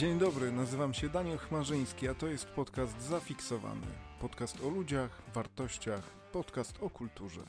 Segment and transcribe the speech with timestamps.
[0.00, 3.86] Dzień dobry, nazywam się Daniel Chmarzyński, a to jest podcast Zafiksowany.
[4.20, 6.02] Podcast o ludziach, wartościach,
[6.32, 7.40] podcast o kulturze.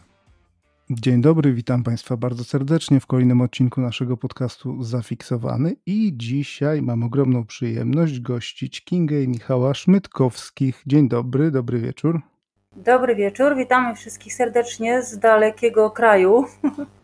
[0.90, 7.04] Dzień dobry, witam Państwa bardzo serdecznie w kolejnym odcinku naszego podcastu Zafiksowany i dzisiaj mam
[7.04, 10.84] ogromną przyjemność gościć Kingę i Michała Szmytkowskich.
[10.88, 12.22] Dzień dobry, dobry wieczór.
[12.76, 16.46] Dobry wieczór, witamy wszystkich serdecznie z dalekiego kraju.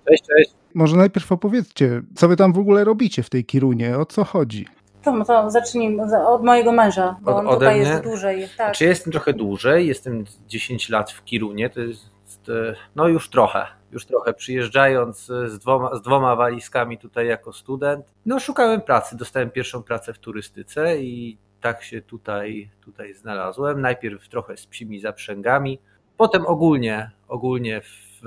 [0.08, 0.56] Cześć, cześć.
[0.74, 4.66] Może najpierw opowiedzcie, co wy tam w ogóle robicie w tej Kirunie, o co chodzi?
[5.04, 7.90] To, to zacznijmy od mojego męża, bo Od- on tutaj mnie?
[7.90, 8.42] jest dłużej.
[8.42, 8.68] Tak.
[8.68, 12.10] Znaczy jestem trochę dłużej, jestem 10 lat w Kirunie, to jest
[12.50, 17.54] e, no już trochę, już trochę przyjeżdżając e, z dwoma, z dwoma walizkami tutaj jako
[17.54, 18.06] student.
[18.26, 23.82] No szukałem pracy, dostałem pierwszą pracę w turystyce i tak się tutaj, tutaj znalazłem.
[23.82, 25.80] Najpierw trochę z psimi zaprzęgami,
[26.18, 28.22] potem ogólnie, ogólnie w,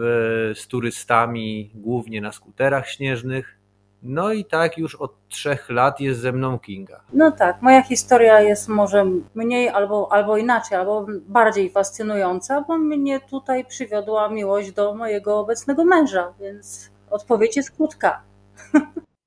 [0.54, 3.59] z turystami, głównie na skuterach śnieżnych.
[4.02, 7.00] No i tak już od trzech lat jest ze mną Kinga.
[7.12, 13.20] No tak, moja historia jest może mniej albo, albo inaczej, albo bardziej fascynująca, bo mnie
[13.20, 18.22] tutaj przywiodła miłość do mojego obecnego męża, więc odpowiedź jest krótka.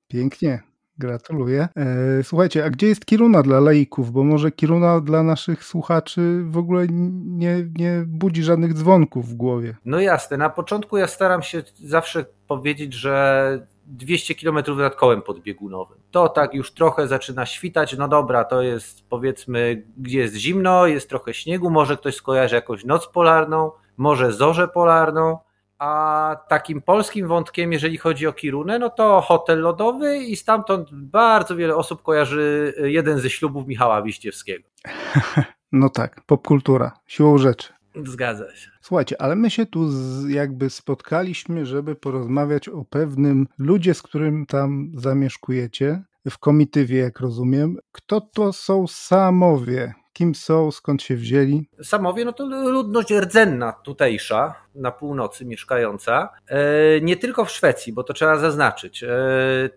[0.07, 0.61] Pięknie,
[0.97, 1.67] gratuluję.
[1.77, 4.11] E, Słuchajcie, a gdzie jest Kiruna dla laików?
[4.11, 6.85] Bo może Kiruna dla naszych słuchaczy w ogóle
[7.25, 9.75] nie, nie budzi żadnych dzwonków w głowie.
[9.85, 15.97] No jasne, na początku ja staram się zawsze powiedzieć, że 200 km nad kołem podbiegunowym.
[16.11, 21.09] To tak już trochę zaczyna świtać, no dobra, to jest powiedzmy, gdzie jest zimno, jest
[21.09, 25.37] trochę śniegu, może ktoś skojarzy jakąś noc polarną, może zorzę polarną,
[25.79, 31.55] a takim polskim wątkiem, jeżeli chodzi o Kirunę, no to hotel lodowy i stamtąd bardzo
[31.55, 34.67] wiele osób kojarzy jeden ze ślubów Michała Wiściewskiego.
[35.75, 37.73] No tak, popkultura, siłą rzeczy.
[38.05, 38.71] Zgadza się.
[38.81, 44.45] Słuchajcie, ale my się tu z, jakby spotkaliśmy, żeby porozmawiać o pewnym ludzie, z którym
[44.45, 47.77] tam zamieszkujecie, w komitywie, jak rozumiem.
[47.91, 49.93] Kto to są Samowie?
[50.13, 51.69] Kim są, skąd się wzięli?
[51.83, 56.57] Samowie, no to ludność rdzenna tutejsza, na północy mieszkająca, e,
[57.01, 59.03] nie tylko w Szwecji, bo to trzeba zaznaczyć.
[59.03, 59.09] E,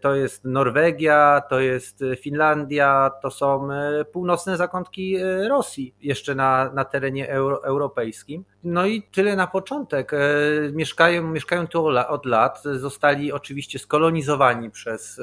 [0.01, 5.17] To jest Norwegia, to jest Finlandia, to są e, północne zakątki
[5.49, 8.45] Rosji, jeszcze na, na terenie euro, europejskim.
[8.65, 10.13] No i tyle na początek.
[10.73, 15.21] Mieszkają, mieszkają tu od lat, zostali oczywiście skolonizowani przez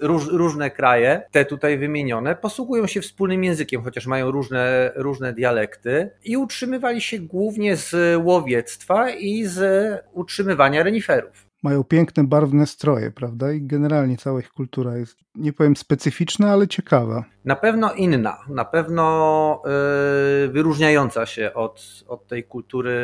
[0.00, 4.53] róż, różne kraje, te tutaj wymienione, posługują się wspólnym językiem, chociaż mają różne,
[4.94, 7.94] różne dialekty i utrzymywali się głównie z
[8.24, 9.60] łowiectwa i z
[10.12, 11.46] utrzymywania reniferów.
[11.62, 13.52] Mają piękne, barwne stroje, prawda?
[13.52, 17.24] I generalnie cała ich kultura jest, nie powiem specyficzna, ale ciekawa.
[17.44, 19.62] Na pewno inna, na pewno
[20.44, 22.94] y, wyróżniająca się od, od tej kultury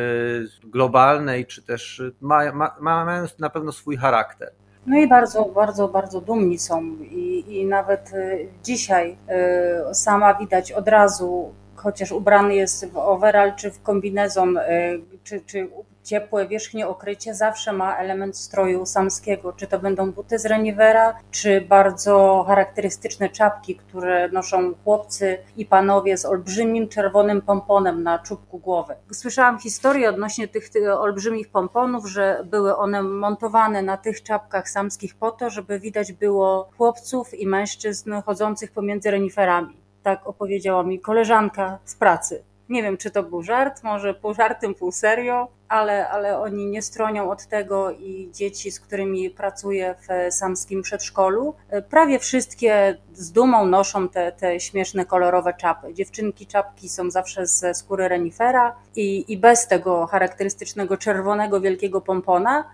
[0.65, 4.53] globalnej, czy też ma, ma, ma, mają na pewno swój charakter.
[4.87, 9.17] No i bardzo, bardzo, bardzo dumni są i, i nawet y, dzisiaj
[9.91, 11.53] y, sama widać od razu,
[11.83, 14.63] chociaż ubrany jest w overall czy w kombinezon, y,
[15.25, 15.69] czy, czy
[16.05, 21.61] ciepłe wierzchnie okrycie, zawsze ma element stroju samskiego, czy to będą buty z renivera, czy
[21.61, 28.95] bardzo charakterystyczne czapki, które noszą chłopcy i panowie z olbrzymim czerwonym pomponem na czubku głowy.
[29.13, 35.31] Słyszałam historię odnośnie tych olbrzymich pomponów, że były one montowane na tych czapkach samskich po
[35.31, 39.80] to, żeby widać było chłopców i mężczyzn chodzących pomiędzy reniferami.
[40.03, 42.45] Tak opowiedziała mi koleżanka z pracy.
[42.69, 46.83] Nie wiem, czy to był żart, może pół żartem, pół serio, ale, ale oni nie
[46.83, 51.55] stronią od tego i dzieci, z którymi pracuję w samskim przedszkolu,
[51.91, 55.95] prawie wszystkie z dumą noszą te, te śmieszne, kolorowe czapy.
[55.95, 62.65] Dziewczynki czapki są zawsze ze skóry renifera i, i bez tego charakterystycznego czerwonego, wielkiego pompona,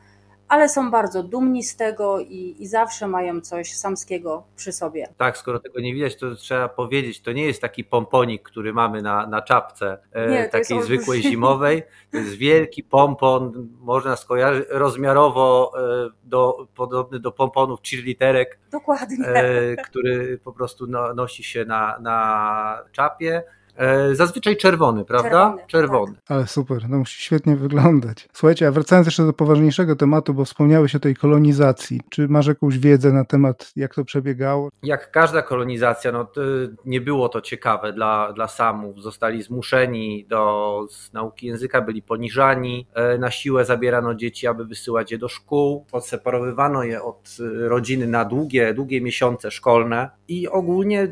[0.49, 5.09] ale są bardzo dumni z tego i, i zawsze mają coś samskiego przy sobie.
[5.17, 9.03] Tak, skoro tego nie widać, to trzeba powiedzieć, to nie jest taki pomponik, który mamy
[9.03, 10.99] na, na czapce e, Nie, takiej olbrzymi.
[10.99, 11.83] zwykłej zimowej.
[12.13, 15.73] To jest wielki pompon, można skojarzyć rozmiarowo
[16.07, 19.27] e, do, podobny do pomponów cheerleaderek, Dokładnie.
[19.27, 23.43] e, który po prostu no, nosi się na, na czapie.
[23.77, 25.31] E, Zazwyczaj czerwony, prawda?
[25.31, 25.67] Czerwony, tak.
[25.67, 26.15] czerwony.
[26.29, 28.29] Ale super, no musi świetnie wyglądać.
[28.33, 32.01] Słuchajcie, a wracając jeszcze do poważniejszego tematu, bo wspomniałeś o tej kolonizacji.
[32.11, 34.71] Czy masz jakąś wiedzę na temat, jak to przebiegało?
[34.83, 36.41] Jak każda kolonizacja, no to
[36.85, 39.03] nie było to ciekawe dla, dla Samów.
[39.03, 45.13] Zostali zmuszeni do z nauki języka, byli poniżani, e, na siłę zabierano dzieci, aby wysyłać
[45.13, 51.09] je do szkół, odseparowywano je od rodziny na długie, długie miesiące szkolne i ogólnie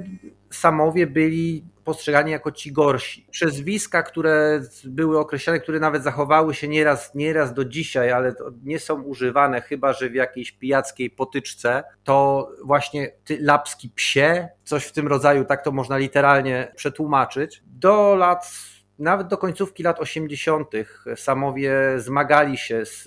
[0.54, 3.26] Samowie byli postrzegani jako ci gorsi.
[3.30, 8.34] Przezwiska, które były określane, które nawet zachowały się nieraz, nieraz do dzisiaj, ale
[8.64, 14.84] nie są używane, chyba że w jakiejś pijackiej potyczce, to właśnie ty lapski psie, coś
[14.84, 17.62] w tym rodzaju, tak to można literalnie przetłumaczyć.
[17.66, 18.50] Do lat
[18.98, 20.68] nawet do końcówki lat 80.
[21.16, 23.02] Samowie zmagali się z,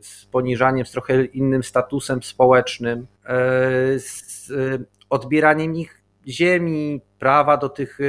[0.00, 3.38] z poniżaniem, z trochę innym statusem społecznym, e,
[3.98, 4.52] z
[5.10, 5.95] odbieraniem ich
[6.26, 8.04] ziemi, prawa do tych, y,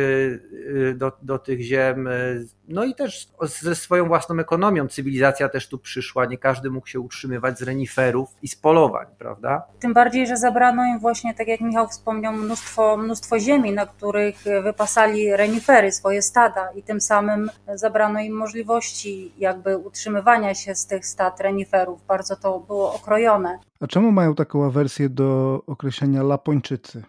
[0.91, 4.87] y, do, do tych ziem, y, no i też ze swoją własną ekonomią.
[4.87, 9.63] Cywilizacja też tu przyszła, nie każdy mógł się utrzymywać z reniferów i z polowań, prawda?
[9.79, 14.43] Tym bardziej, że zabrano im właśnie, tak jak Michał wspomniał, mnóstwo, mnóstwo ziemi, na których
[14.63, 21.05] wypasali renifery, swoje stada i tym samym zabrano im możliwości jakby utrzymywania się z tych
[21.05, 22.05] stad reniferów.
[22.07, 23.59] Bardzo to było okrojone.
[23.79, 27.03] A czemu mają taką awersję do określenia Lapończycy?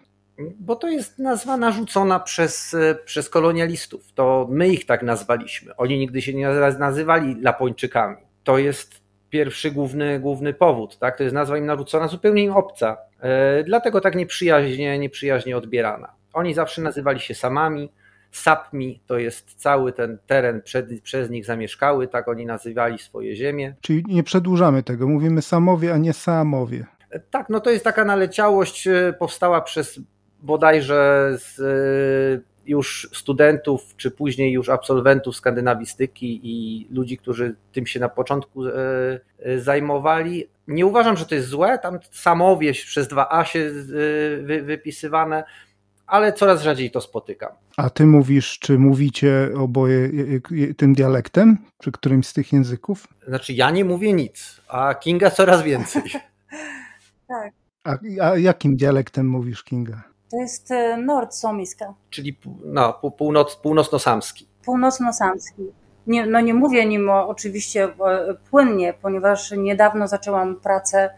[0.59, 4.13] Bo to jest nazwa narzucona przez, przez kolonialistów.
[4.13, 5.77] To my ich tak nazwaliśmy.
[5.77, 6.49] Oni nigdy się nie
[6.79, 8.17] nazywali Lapończykami.
[8.45, 9.01] To jest
[9.31, 10.99] pierwszy główny, główny powód.
[10.99, 11.17] Tak?
[11.19, 12.97] To jest nazwa im narzucona, zupełnie im obca.
[13.21, 16.13] E, dlatego tak nieprzyjaźnie, nieprzyjaźnie odbierana.
[16.33, 17.93] Oni zawsze nazywali się samami.
[18.33, 23.75] Sapmi to jest cały ten teren przed, przez nich zamieszkały, tak oni nazywali swoje ziemie.
[23.81, 26.87] Czyli nie przedłużamy tego, mówimy samowie, a nie samowie.
[27.11, 30.01] E, tak, no to jest taka naleciałość, e, powstała przez
[30.43, 38.01] bodajże z y, już studentów, czy później już absolwentów skandynawistyki i ludzi, którzy tym się
[38.01, 38.71] na początku y,
[39.47, 40.49] y, zajmowali.
[40.69, 43.71] Nie uważam, że to jest złe, tam samowieś przez dwa A się
[44.63, 45.45] wypisywane,
[46.07, 47.53] ale coraz rzadziej to spotykam.
[47.77, 50.11] A ty mówisz, czy mówicie oboje
[50.77, 53.09] tym dialektem, przy którymś z tych języków?
[53.29, 56.03] Znaczy ja nie mówię nic, a Kinga coraz więcej.
[57.29, 57.53] tak.
[57.85, 60.03] A, a jakim dialektem mówisz Kinga?
[60.31, 61.95] To jest e, Nordsomiska.
[62.11, 64.47] Czyli no, północ, północno-samski.
[64.65, 65.73] Północno-samski.
[66.07, 67.89] Nie, no nie mówię nim oczywiście
[68.51, 71.11] płynnie, ponieważ niedawno zaczęłam pracę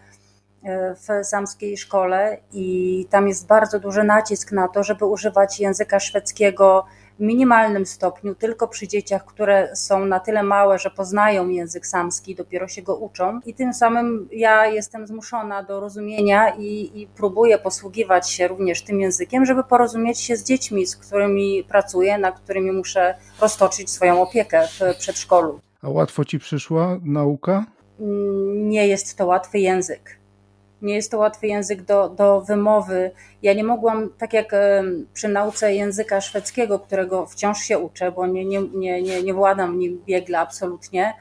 [0.65, 6.01] e, w samskiej szkole i tam jest bardzo duży nacisk na to, żeby używać języka
[6.01, 6.85] szwedzkiego
[7.21, 12.69] minimalnym stopniu, tylko przy dzieciach, które są na tyle małe, że poznają język samski, dopiero
[12.69, 13.41] się go uczą.
[13.47, 19.01] I tym samym ja jestem zmuszona do rozumienia i, i próbuję posługiwać się również tym
[19.01, 24.69] językiem, żeby porozumieć się z dziećmi, z którymi pracuję, na którymi muszę roztoczyć swoją opiekę
[24.69, 25.61] w przedszkolu.
[25.83, 27.67] A łatwo ci przyszła nauka?
[28.55, 30.20] Nie jest to łatwy język
[30.83, 33.11] nie jest to łatwy język do, do wymowy.
[33.43, 34.55] Ja nie mogłam, tak jak
[35.15, 39.79] przy nauce języka szwedzkiego, którego wciąż się uczę, bo nie, nie, nie, nie, nie władam
[39.79, 41.15] nim biegle absolutnie,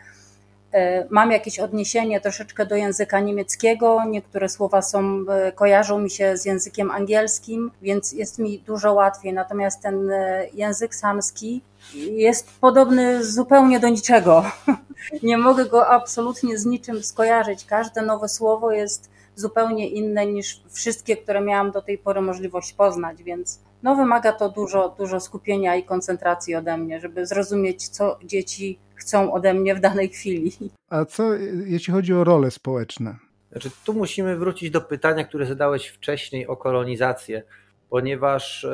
[0.72, 6.38] e, Mam jakieś odniesienie troszeczkę do języka niemieckiego, niektóre słowa są, e, kojarzą mi się
[6.38, 9.34] z językiem angielskim, więc jest mi dużo łatwiej.
[9.34, 11.62] Natomiast ten e, język samski
[11.96, 14.44] jest podobny zupełnie do niczego.
[15.24, 17.66] Nie mogę go absolutnie z niczym skojarzyć.
[17.66, 23.24] Każde nowe słowo jest zupełnie inne niż wszystkie, które miałam do tej pory możliwość poznać,
[23.24, 28.80] więc no wymaga to dużo, dużo skupienia i koncentracji ode mnie, żeby zrozumieć, co dzieci
[28.96, 30.52] chcą ode mnie w danej chwili.
[30.90, 31.34] A co
[31.66, 33.16] jeśli chodzi o role społeczne?
[33.52, 37.44] Znaczy, tu musimy wrócić do pytania, które zadałeś wcześniej o kolonizację,
[37.90, 38.70] ponieważ e,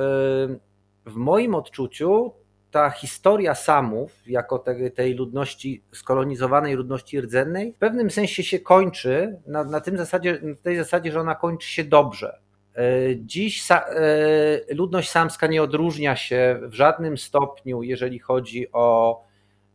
[1.06, 2.32] w moim odczuciu
[2.76, 9.40] ta historia Samów, jako tej, tej ludności, skolonizowanej ludności rdzennej, w pewnym sensie się kończy
[9.48, 12.40] na, na tym zasadzie, na tej zasadzie, że ona kończy się dobrze.
[12.76, 12.82] E,
[13.16, 19.22] dziś sa, e, ludność samska nie odróżnia się w żadnym stopniu, jeżeli chodzi o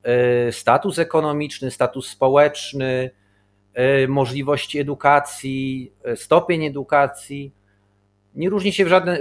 [0.02, 3.10] e, status ekonomiczny, status społeczny,
[4.08, 7.52] możliwości edukacji, stopień edukacji.
[8.34, 9.16] Nie różni się w żadnym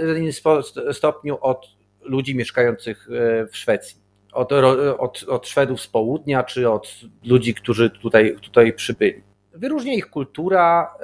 [0.92, 4.00] stopniu od ludzi mieszkających e, w Szwecji.
[4.32, 4.52] Od,
[4.98, 9.22] od, od Szwedów z południa, czy od ludzi, którzy tutaj, tutaj przybyli.
[9.52, 10.94] Wyróżnia ich kultura,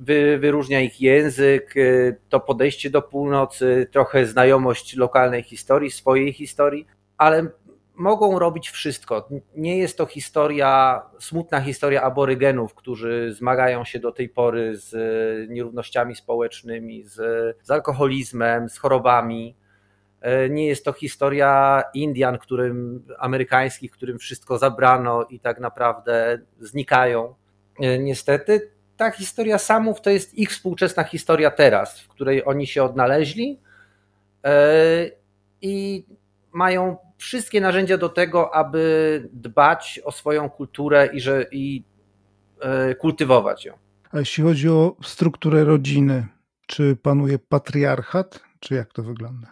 [0.00, 6.86] wy, wyróżnia ich język, e, to podejście do północy, trochę znajomość lokalnej historii, swojej historii,
[7.16, 7.46] ale
[8.00, 9.28] mogą robić wszystko.
[9.56, 14.90] Nie jest to historia, smutna historia aborygenów, którzy zmagają się do tej pory z
[15.50, 17.16] nierównościami społecznymi, z,
[17.62, 19.56] z alkoholizmem, z chorobami.
[20.20, 27.34] E, nie jest to historia Indian, którym, amerykańskich, którym wszystko zabrano i tak naprawdę znikają.
[27.80, 32.82] E, niestety ta historia Samów to jest ich współczesna historia teraz, w której oni się
[32.82, 33.60] odnaleźli
[34.44, 35.10] e,
[35.62, 36.04] i
[36.52, 41.84] mają wszystkie narzędzia do tego, aby dbać o swoją kulturę i, że, i
[42.60, 43.74] e, kultywować ją.
[44.12, 46.26] A jeśli chodzi o strukturę rodziny,
[46.66, 48.50] czy panuje patriarchat?
[48.60, 49.48] czy jak to wygląda?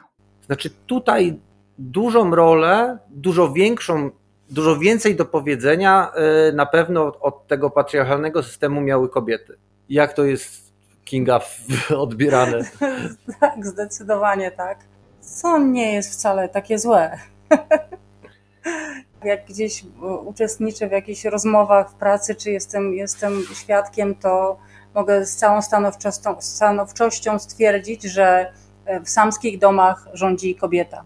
[0.47, 1.41] Znaczy tutaj
[1.79, 4.11] dużą rolę, dużo większą,
[4.51, 6.13] dużo więcej do powiedzenia
[6.49, 9.59] y, na pewno od tego patriarchalnego systemu miały kobiety.
[9.89, 10.73] Jak to jest
[11.05, 11.41] Kinga
[11.97, 12.61] odbierane?
[13.41, 14.79] tak, zdecydowanie tak.
[15.21, 17.19] Co nie jest wcale takie złe.
[19.25, 19.85] Jak gdzieś
[20.25, 24.59] uczestniczę w jakichś rozmowach w pracy, czy jestem, jestem świadkiem, to
[24.95, 25.61] mogę z całą
[26.41, 28.53] stanowczością, stwierdzić, że
[29.05, 31.05] w samskich domach rządzi kobieta.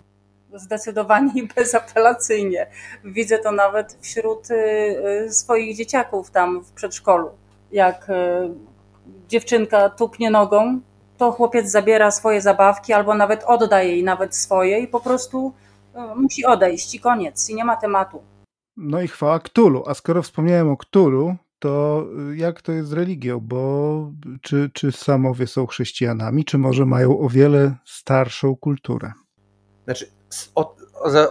[0.54, 2.66] Zdecydowanie i bezapelacyjnie.
[3.04, 7.30] Widzę to nawet wśród y, swoich dzieciaków tam w przedszkolu.
[7.72, 8.11] Jak
[9.28, 10.80] dziewczynka tupnie nogą,
[11.18, 15.52] to chłopiec zabiera swoje zabawki albo nawet oddaje jej nawet swoje i po prostu
[16.16, 18.22] musi odejść i koniec, i nie ma tematu.
[18.76, 19.84] No i chwała Ktulu.
[19.87, 23.40] A skoro wspomniałem o Ktulu, to jak to jest z religią?
[23.40, 29.12] Bo czy, czy samowie są chrześcijanami, czy może mają o wiele starszą kulturę?
[29.84, 30.11] Znaczy,
[30.54, 30.76] od,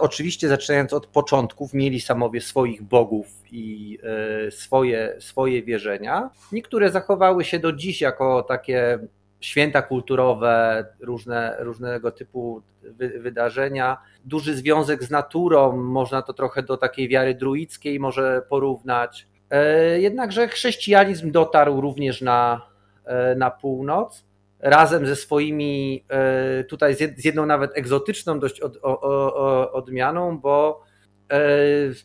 [0.00, 3.98] oczywiście zaczynając od początków, mieli samowie swoich bogów i
[4.46, 6.30] y, swoje, swoje wierzenia.
[6.52, 8.98] Niektóre zachowały się do dziś jako takie
[9.42, 13.98] święta kulturowe, różne, różnego typu wy, wydarzenia.
[14.24, 19.26] Duży związek z naturą, można to trochę do takiej wiary druickiej może porównać.
[19.50, 22.66] E, jednakże chrześcijanizm dotarł również na,
[23.04, 24.24] e, na północ
[24.60, 30.82] razem ze swoimi, e, tutaj z jedną nawet egzotyczną dość od, o, o, odmianą, bo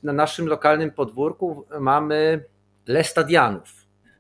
[0.03, 2.45] na naszym lokalnym podwórku mamy
[2.87, 3.76] Lestadianów.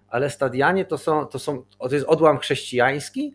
[0.09, 3.33] A Lestadianie to, są, to, są, to jest odłam chrześcijański,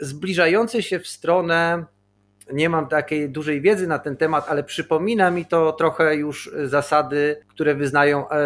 [0.00, 1.84] zbliżający się w stronę
[2.52, 7.36] nie mam takiej dużej wiedzy na ten temat, ale przypomina mi to trochę już zasady,
[7.48, 8.36] które wyznają, e,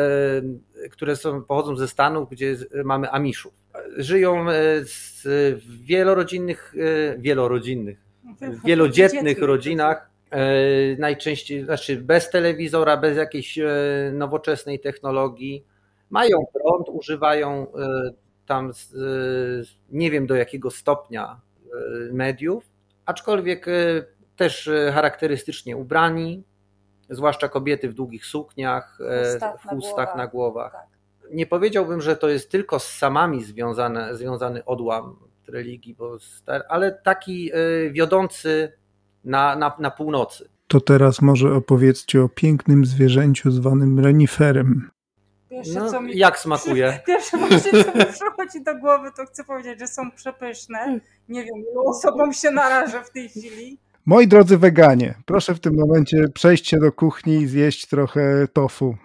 [0.91, 3.53] które są, pochodzą ze Stanów, gdzie mamy Amiszów.
[3.97, 4.55] Żyją e,
[5.25, 6.75] w wielorodzinnych,
[7.14, 7.99] e, wielorodzinnych,
[8.64, 10.11] wielodzietnych rodzinach,
[10.99, 13.59] najczęściej, znaczy bez telewizora, bez jakiejś
[14.12, 15.64] nowoczesnej technologii.
[16.14, 17.66] Mają prąd, używają
[18.47, 18.73] tam
[19.90, 21.40] nie wiem do jakiego stopnia
[22.12, 22.64] mediów
[23.06, 23.66] aczkolwiek
[24.37, 26.44] też charakterystycznie ubrani,
[27.11, 30.73] zwłaszcza kobiety w długich sukniach, e, w chustach na głowach.
[30.73, 30.87] Tak.
[31.33, 35.16] Nie powiedziałbym, że to jest tylko z samami związane, związany odłam
[35.49, 36.16] religii, bo
[36.68, 37.50] ale taki
[37.92, 38.73] wiodący
[39.25, 40.49] na, na, na północy.
[40.68, 44.90] To teraz może opowiedzcie o pięknym zwierzęciu zwanym reniferem.
[45.55, 47.01] Pierwsze, no, mi, jak smakuje?
[47.07, 51.01] Pierwsze właśnie, co mi przychodzi do głowy, to chcę powiedzieć, że są przepyszne.
[51.29, 53.79] Nie wiem, ilu osobom się narażę w tej chwili.
[54.07, 58.97] Moi drodzy weganie, proszę w tym momencie przejść się do kuchni i zjeść trochę tofu.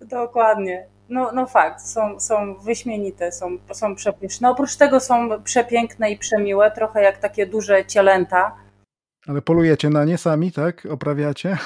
[0.00, 0.86] Dokładnie.
[1.08, 4.50] No, no fakt, są, są wyśmienite, są, są przepyszne.
[4.50, 8.56] Oprócz tego są przepiękne i przemiłe, trochę jak takie duże cielęta.
[9.26, 10.86] Ale polujecie na nie sami, tak?
[10.90, 11.58] Oprawiacie?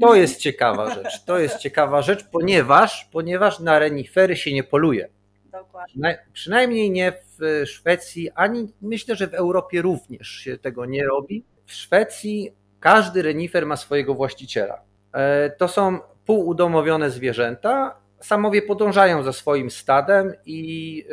[0.00, 1.24] To jest ciekawa rzecz.
[1.24, 5.08] To jest ciekawa rzecz, ponieważ, ponieważ na renifery się nie poluje.
[5.52, 6.18] Dokładnie.
[6.32, 11.44] Przynajmniej nie w Szwecji, ani myślę, że w Europie również się tego nie robi.
[11.66, 14.80] W Szwecji każdy renifer ma swojego właściciela.
[15.12, 17.96] E, to są półudomowione zwierzęta.
[18.20, 21.04] Samowie podążają za swoim stadem i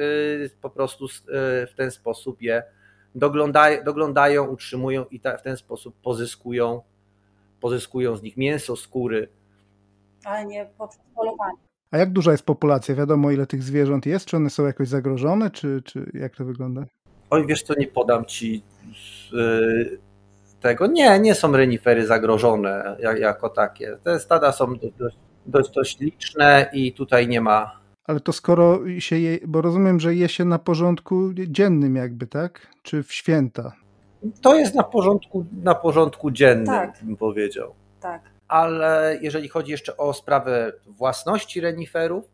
[0.45, 1.09] e, po prostu e,
[1.67, 2.63] w ten sposób je
[3.15, 6.81] doglądają, doglądają utrzymują i w ten sposób pozyskują
[7.61, 9.29] pozyskują z nich mięso, skóry.
[10.23, 11.57] Ale nie poprzez polowanie.
[11.91, 12.95] A jak duża jest populacja?
[12.95, 14.25] Wiadomo, ile tych zwierząt jest?
[14.25, 16.85] Czy one są jakoś zagrożone, czy, czy jak to wygląda?
[17.29, 18.63] Oj, wiesz co, nie podam ci
[19.33, 19.99] yy,
[20.61, 20.87] tego.
[20.87, 23.97] Nie, nie są renifery zagrożone jak, jako takie.
[24.03, 29.19] Te stada są dość, dość, dość liczne i tutaj nie ma ale to skoro się
[29.19, 32.67] je, bo rozumiem, że je się na porządku dziennym jakby, tak?
[32.83, 33.71] Czy w święta?
[34.41, 36.97] To jest na porządku, na porządku dziennym, tak.
[37.01, 37.73] bym powiedział.
[38.01, 38.21] Tak.
[38.47, 42.31] Ale jeżeli chodzi jeszcze o sprawę własności reniferów,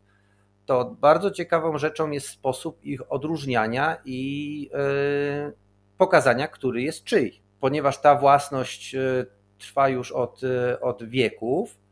[0.66, 5.52] to bardzo ciekawą rzeczą jest sposób ich odróżniania i yy,
[5.98, 7.40] pokazania, który jest czyj.
[7.60, 9.26] Ponieważ ta własność yy,
[9.58, 11.82] trwa już od, yy, od wieków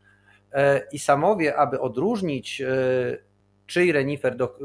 [0.91, 2.61] i samowie, aby odróżnić
[3.67, 4.57] czyj renifer, do,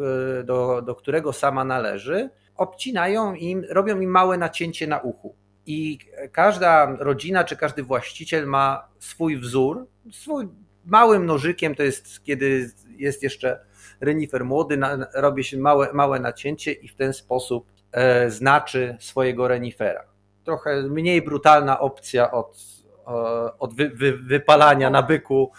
[0.44, 5.34] do, do którego sama należy, obcinają im, robią im małe nacięcie na uchu.
[5.66, 5.98] I
[6.32, 10.48] każda rodzina czy każdy właściciel ma swój wzór, swój
[10.84, 13.60] małym nożykiem, to jest kiedy jest jeszcze
[14.00, 19.48] renifer młody, na, robi się małe, małe nacięcie i w ten sposób e, znaczy swojego
[19.48, 20.04] renifera.
[20.44, 22.58] Trochę mniej brutalna opcja od,
[23.06, 23.10] e,
[23.58, 25.52] od wy, wy, wypalania na byku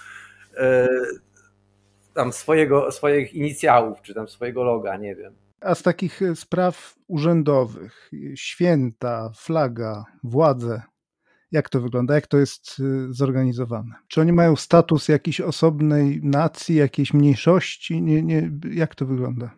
[0.57, 0.87] e,
[2.13, 5.35] tam swojego, swoich inicjałów, czy tam swojego loga, nie wiem.
[5.61, 10.81] A z takich spraw urzędowych, święta, flaga, władze,
[11.51, 12.15] jak to wygląda?
[12.15, 13.95] Jak to jest y, zorganizowane?
[14.07, 18.01] Czy oni mają status jakiejś osobnej nacji, jakiejś mniejszości?
[18.01, 19.51] Nie, nie, jak to wygląda?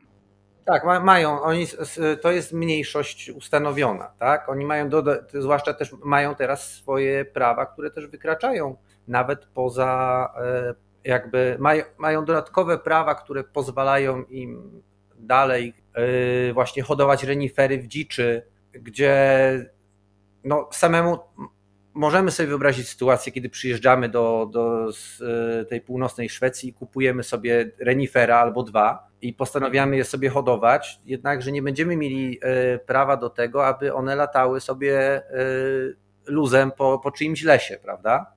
[0.65, 1.41] Tak, mają.
[1.41, 1.65] Oni,
[2.22, 4.50] to jest mniejszość ustanowiona, tak?
[4.50, 5.03] Oni mają, do,
[5.34, 8.77] zwłaszcza też mają teraz swoje prawa, które też wykraczają
[9.08, 14.82] nawet poza, e, jakby mają, mają dodatkowe prawa, które pozwalają im
[15.20, 18.42] dalej e, właśnie hodować renifery w dziczy,
[18.74, 19.72] gdzie
[20.44, 21.18] no samemu
[21.94, 24.90] możemy sobie wyobrazić sytuację, kiedy przyjeżdżamy do, do
[25.60, 31.00] e, tej północnej Szwecji i kupujemy sobie renifera albo dwa i postanawiamy je sobie hodować,
[31.06, 35.22] jednakże nie będziemy mieli e, prawa do tego, aby one latały sobie
[36.26, 38.34] luzem po, po czyimś lesie, prawda?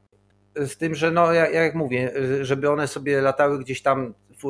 [0.54, 4.48] Z tym, że no, jak, jak mówię, żeby one sobie latały gdzieś tam w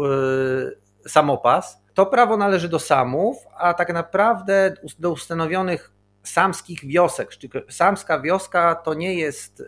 [1.07, 7.31] samopas, to prawo należy do samów, a tak naprawdę do ustanowionych samskich wiosek.
[7.69, 9.63] Samska wioska to nie jest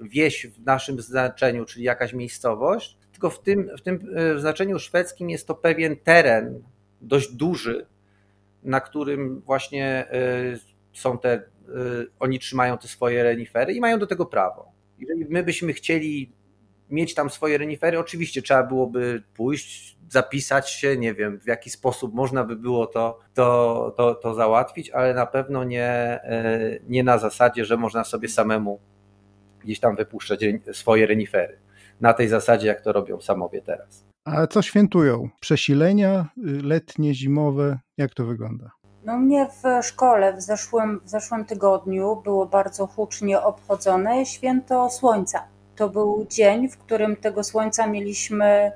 [0.00, 3.98] wieś w naszym znaczeniu, czyli jakaś miejscowość, tylko w tym, w tym
[4.36, 6.62] w znaczeniu szwedzkim jest to pewien teren
[7.00, 7.86] dość duży,
[8.62, 10.06] na którym właśnie
[10.92, 11.42] są te,
[12.18, 14.72] oni trzymają te swoje renifery i mają do tego prawo.
[14.98, 16.32] Jeżeli my byśmy chcieli
[16.94, 22.14] mieć tam swoje renifery, oczywiście trzeba byłoby pójść, zapisać się, nie wiem w jaki sposób
[22.14, 27.18] można by było to, to, to, to załatwić, ale na pewno nie, e, nie na
[27.18, 28.80] zasadzie, że można sobie samemu
[29.60, 30.40] gdzieś tam wypuszczać
[30.72, 31.58] swoje renifery.
[32.00, 34.04] Na tej zasadzie, jak to robią samowie teraz.
[34.24, 35.28] A co świętują?
[35.40, 36.26] Przesilenia
[36.62, 37.78] letnie, zimowe?
[37.96, 38.70] Jak to wygląda?
[39.04, 45.53] No mnie w szkole w zeszłym, w zeszłym tygodniu było bardzo hucznie obchodzone święto słońca.
[45.76, 48.72] To był dzień, w którym tego słońca mieliśmy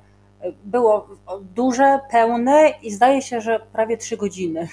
[0.64, 1.08] było
[1.54, 4.68] duże, pełne i zdaje się, że prawie trzy godziny.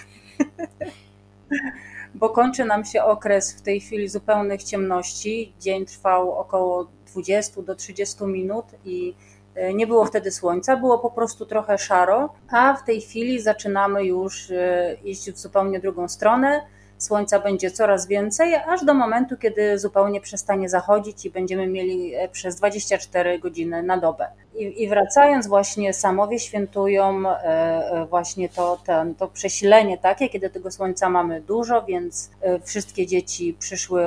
[2.15, 5.53] Bo kończy nam się okres w tej chwili zupełnych ciemności.
[5.59, 9.15] Dzień trwał około 20 do 30 minut i
[9.55, 14.05] e, nie było wtedy słońca, było po prostu trochę szaro, a w tej chwili zaczynamy
[14.05, 16.61] już e, iść w zupełnie drugą stronę
[16.97, 22.29] słońca będzie coraz więcej, aż do momentu, kiedy zupełnie przestanie zachodzić i będziemy mieli e,
[22.29, 24.27] przez 24 godziny na dobę.
[24.55, 30.49] I, i wracając właśnie, samowie świętują e, e, właśnie to, ten, to przesilenie takie, kiedy
[30.49, 32.31] tego słońca mamy dużo, więc
[32.63, 34.03] wszystkie dzieci przyszły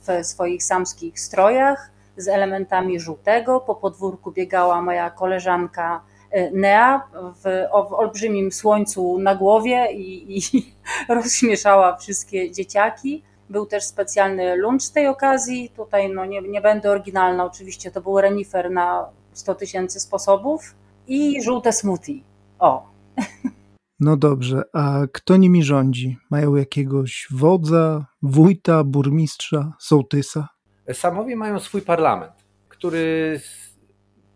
[0.00, 3.60] w swoich samskich strojach z elementami żółtego.
[3.60, 6.00] Po podwórku biegała moja koleżanka
[6.52, 10.42] Nea w, w olbrzymim słońcu na głowie i, i
[11.14, 13.22] rozśmieszała wszystkie dzieciaki.
[13.50, 15.72] Był też specjalny lunch z tej okazji.
[15.76, 20.74] Tutaj no nie, nie będę oryginalna, oczywiście to był renifer na 100 tysięcy sposobów
[21.08, 22.20] i żółte smoothie.
[22.58, 22.90] O.
[24.00, 26.18] No dobrze, a kto nimi rządzi?
[26.30, 30.48] Mają jakiegoś wodza, wójta, burmistrza, sołtysa?
[30.92, 32.32] Samowie mają swój parlament,
[32.68, 33.40] który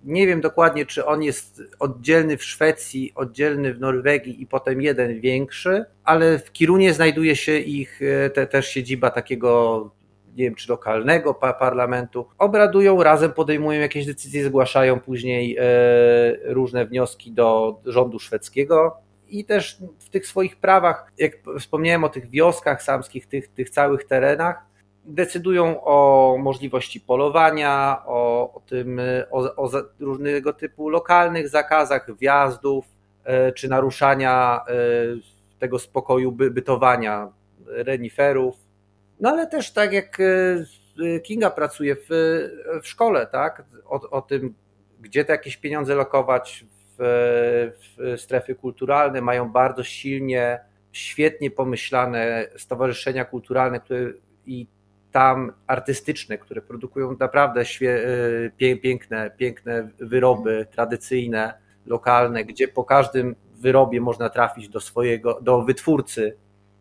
[0.04, 5.20] nie wiem dokładnie, czy on jest oddzielny w Szwecji, oddzielny w Norwegii i potem jeden
[5.20, 9.90] większy, ale w Kirunie znajduje się ich e, te, też siedziba takiego
[10.36, 15.64] nie wiem, czy lokalnego parlamentu, obradują razem, podejmują jakieś decyzje, zgłaszają później e,
[16.44, 18.96] różne wnioski do rządu szwedzkiego.
[19.28, 24.04] I też w tych swoich prawach, jak wspomniałem o tych wioskach samskich, tych, tych całych
[24.04, 24.73] terenach,
[25.04, 32.84] decydują o możliwości polowania, o, o tym, o, o różnego typu lokalnych zakazach wjazdów
[33.24, 34.74] e, czy naruszania e,
[35.58, 37.28] tego spokoju by, bytowania
[37.66, 38.56] reniferów.
[39.20, 42.06] No ale też tak jak e, Kinga pracuje w,
[42.82, 43.64] w szkole, tak?
[43.86, 44.54] O, o tym,
[45.00, 46.64] gdzie te jakieś pieniądze lokować
[46.98, 50.60] w, w strefy kulturalne, mają bardzo silnie,
[50.92, 54.12] świetnie pomyślane stowarzyszenia kulturalne, które
[54.46, 54.66] i
[55.14, 61.54] tam artystyczne, które produkują naprawdę e, piękne, piękne wyroby tradycyjne,
[61.86, 66.36] lokalne, gdzie po każdym wyrobie można trafić do swojego, do wytwórcy,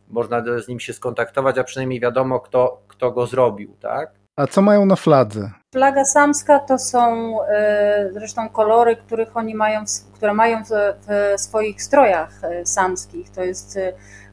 [0.10, 4.12] można z nim się skontaktować, a przynajmniej wiadomo, kto, kto go zrobił, tak?
[4.36, 5.52] A co mają na fladze?
[5.74, 10.69] Flaga samska to są e, zresztą kolory, których oni mają, które mają w,
[11.08, 13.30] w swoich strojach e, samskich.
[13.30, 13.80] To jest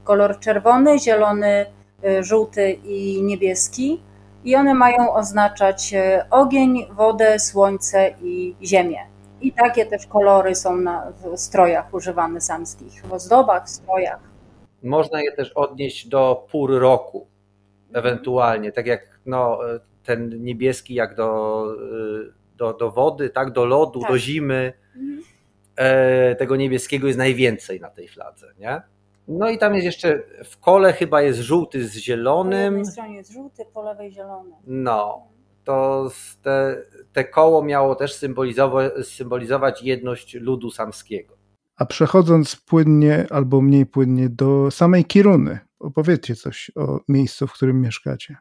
[0.05, 1.67] kolor czerwony, zielony,
[2.23, 4.01] żółty i niebieski
[4.45, 8.99] i one mają oznaczać y, ogień, wodę, słońce i ziemię.
[9.41, 14.21] I takie też kolory są na, w strojach używane samskich, w ozdobach, w strojach.
[14.83, 17.27] Można je też odnieść do pór roku,
[17.93, 19.59] ewentualnie, tak jak no,
[20.05, 21.65] ten niebieski jak do,
[22.29, 24.11] y, do, do wody, tak, do lodu, tak.
[24.11, 24.73] do zimy.
[24.97, 25.23] Mhm.
[25.77, 28.83] e, tego niebieskiego jest najwięcej na tej fladze, nie?
[29.31, 32.75] No i tam jest jeszcze w kole chyba jest żółty z zielonym.
[32.75, 34.51] Po jednej stronie jest żółty, po lewej zielony.
[34.67, 35.29] No,
[35.65, 36.09] to
[36.43, 41.37] te, te koło miało też symbolizować, symbolizować jedność ludu samskiego.
[41.77, 47.81] A przechodząc płynnie albo mniej płynnie do samej Kiruny, opowiedzcie coś o miejscu, w którym
[47.81, 48.37] mieszkacie.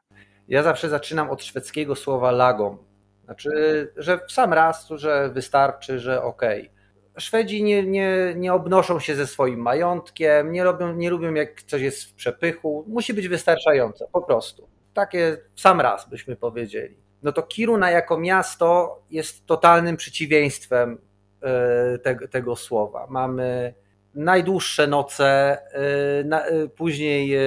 [0.47, 2.77] Ja zawsze zaczynam od szwedzkiego słowa lagom.
[3.25, 3.49] Znaczy,
[3.97, 6.61] że w sam raz, że wystarczy, że okej.
[6.61, 6.78] Okay.
[7.19, 11.81] Szwedzi nie, nie, nie obnoszą się ze swoim majątkiem, nie, robią, nie lubią jak coś
[11.81, 12.85] jest w przepychu.
[12.87, 14.67] Musi być wystarczające, po prostu.
[14.93, 16.97] Takie sam raz byśmy powiedzieli.
[17.23, 20.97] No to Kiruna jako miasto jest totalnym przeciwieństwem
[21.41, 23.07] e, tego, tego słowa.
[23.09, 23.73] Mamy
[24.15, 27.37] najdłuższe noce, e, e, później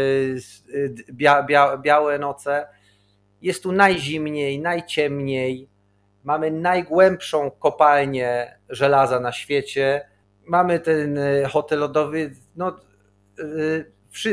[1.13, 2.67] bia, bia, białe noce.
[3.43, 5.72] Jest tu najzimniej, najciemniej.
[6.25, 10.09] Mamy najgłębszą kopalnię żelaza na świecie.
[10.47, 11.19] Mamy ten
[11.51, 12.35] hotel lodowy.
[12.57, 12.77] No,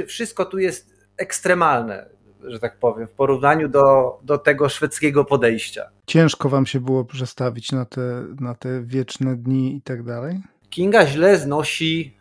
[0.08, 5.90] wszystko tu jest ekstremalne że tak powiem, w porównaniu do, do tego szwedzkiego podejścia.
[6.08, 10.42] Ciężko wam się było przestawić na te, na te wieczne dni i tak dalej?
[10.70, 12.18] Kinga źle znosi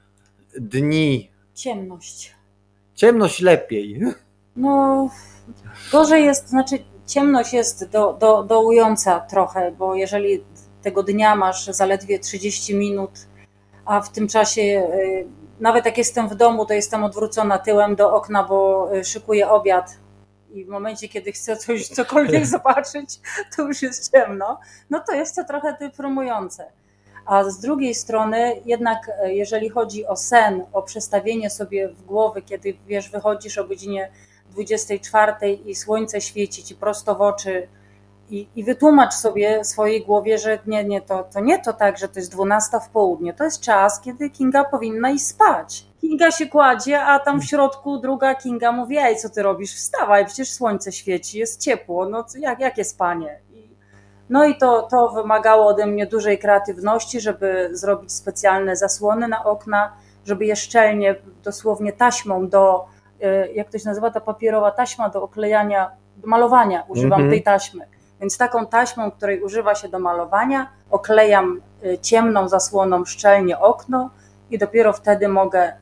[0.60, 1.30] dni.
[1.54, 2.34] Ciemność.
[2.94, 4.00] Ciemność lepiej.
[4.56, 5.10] No,
[5.92, 10.44] gorzej jest, znaczy ciemność jest do, do, dołująca trochę, bo jeżeli
[10.82, 13.10] tego dnia masz zaledwie 30 minut,
[13.84, 15.26] a w tym czasie y,
[15.60, 19.96] nawet jak jestem w domu, to jestem odwrócona tyłem do okna, bo y, szykuję obiad
[20.52, 23.20] i w momencie, kiedy chcę coś, cokolwiek zobaczyć,
[23.56, 26.72] to już jest ciemno, no to jest to trochę deprymujące.
[27.26, 32.42] A z drugiej strony, jednak e, jeżeli chodzi o sen, o przestawienie sobie w głowy,
[32.42, 34.10] kiedy wiesz, wychodzisz o godzinie
[34.50, 37.68] 24 i słońce świeci ci prosto w oczy
[38.30, 42.08] i, i wytłumacz sobie swojej głowie, że nie, nie, to, to nie to tak, że
[42.08, 45.86] to jest 12 w południe, to jest czas, kiedy Kinga powinna iść spać.
[46.00, 49.74] Kinga się kładzie, a tam w środku druga Kinga mówi, ej, co ty robisz?
[49.74, 53.40] Wstawaj, przecież słońce świeci, jest ciepło, no jak, jakie spanie?
[54.30, 59.92] No i to, to wymagało ode mnie dużej kreatywności, żeby zrobić specjalne zasłony na okna,
[60.24, 62.86] żeby je szczelnie, dosłownie taśmą do,
[63.54, 67.32] jak to się nazywa, ta papierowa taśma do oklejania, do malowania, używam mm -hmm.
[67.32, 67.86] tej taśmy.
[68.20, 74.10] Więc taką taśmą, której używa się do malowania, oklejam e, ciemną zasłoną szczelnie okno
[74.50, 75.72] i dopiero wtedy mogę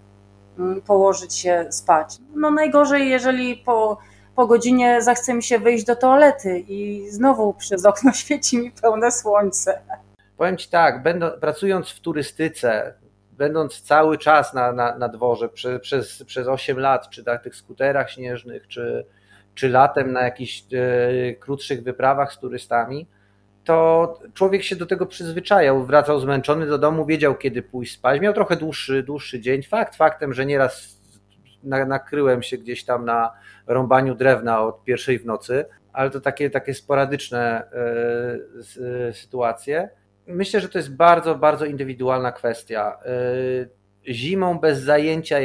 [0.58, 2.16] Mm, położyć się spać.
[2.34, 3.98] No najgorzej, jeżeli po,
[4.36, 9.12] po godzinie zachce mi się wyjść do toalety i znowu przez okno świeci mi pełne
[9.12, 9.80] słońce.
[10.36, 12.94] Powiem Ci tak, będą, pracując w turystyce,
[13.36, 15.48] będąc cały czas na, na, na dworze
[15.80, 19.06] przez, przez 8 lat, czy na tych skuterach śnieżnych, czy,
[19.54, 23.06] czy latem na jakichś e, krótszych wyprawach z turystami,
[23.64, 28.34] to człowiek się do tego przyzwyczajał, wracał zmęczony do domu, wiedział kiedy pójść spać, miał
[28.34, 29.62] trochę dłuższy, dłuższy dzień.
[29.62, 31.00] Fakt faktem, że nieraz
[31.62, 33.32] nakryłem się gdzieś tam na
[33.66, 37.70] rąbaniu drewna od pierwszej w nocy, ale to takie, takie sporadyczne
[39.08, 39.88] e, sytuacje.
[40.26, 42.98] Myślę, że to jest bardzo, bardzo indywidualna kwestia.
[43.04, 45.38] E, zimą bez zajęcia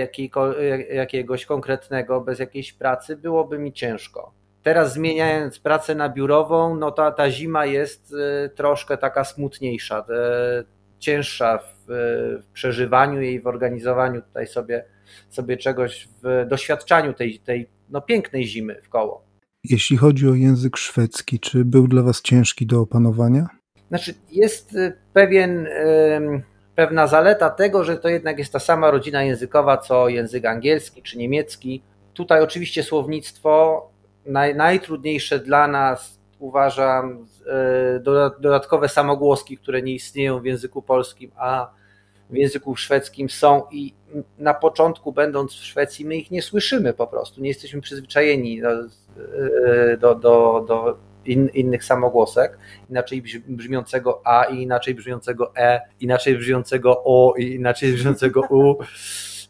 [0.89, 7.12] jakiegoś konkretnego, bez jakiejś pracy byłoby mi ciężko Teraz zmieniając pracę na biurową, no ta,
[7.12, 10.63] ta zima jest e, troszkę taka smutniejsza, e,
[11.00, 11.86] cięższa w,
[12.41, 14.86] w przeżywaniu jej, w organizowaniu tutaj sobie,
[15.30, 19.24] sobie czegoś, w doświadczaniu tej, tej no, pięknej zimy w koło.
[19.63, 23.61] Jeśli chodzi o język szwedzki, czy był dla Was ciężki do opanowania?
[23.92, 25.68] Znaczy, jest e, pewien,
[26.76, 31.18] pewna zaleta tego, że to jednak jest ta sama rodzina językowa, co język angielski czy
[31.18, 31.82] niemiecki.
[32.14, 33.90] Tutaj oczywiście słownictwo
[34.26, 38.00] naj, najtrudniejsze dla nas uważam e,
[38.40, 41.72] dodatkowe samogłoski, które nie istnieją w języku polskim, a
[42.30, 43.94] w języku szwedzkim są i
[44.38, 48.70] na początku będąc w Szwecji my ich nie słyszymy po prostu, nie jesteśmy przyzwyczajeni do,
[48.70, 52.58] e, do, do, do in, innych samogłosek,
[52.90, 58.76] inaczej brzmiącego A i inaczej brzmiącego E, inaczej brzmiącego O i inaczej brzmiącego U,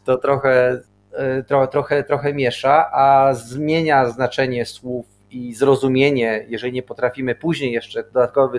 [0.04, 0.82] to trochę
[1.12, 7.72] E, tro, trochę, trochę miesza, a zmienia znaczenie słów i zrozumienie, jeżeli nie potrafimy później
[7.72, 8.58] jeszcze dodatkowe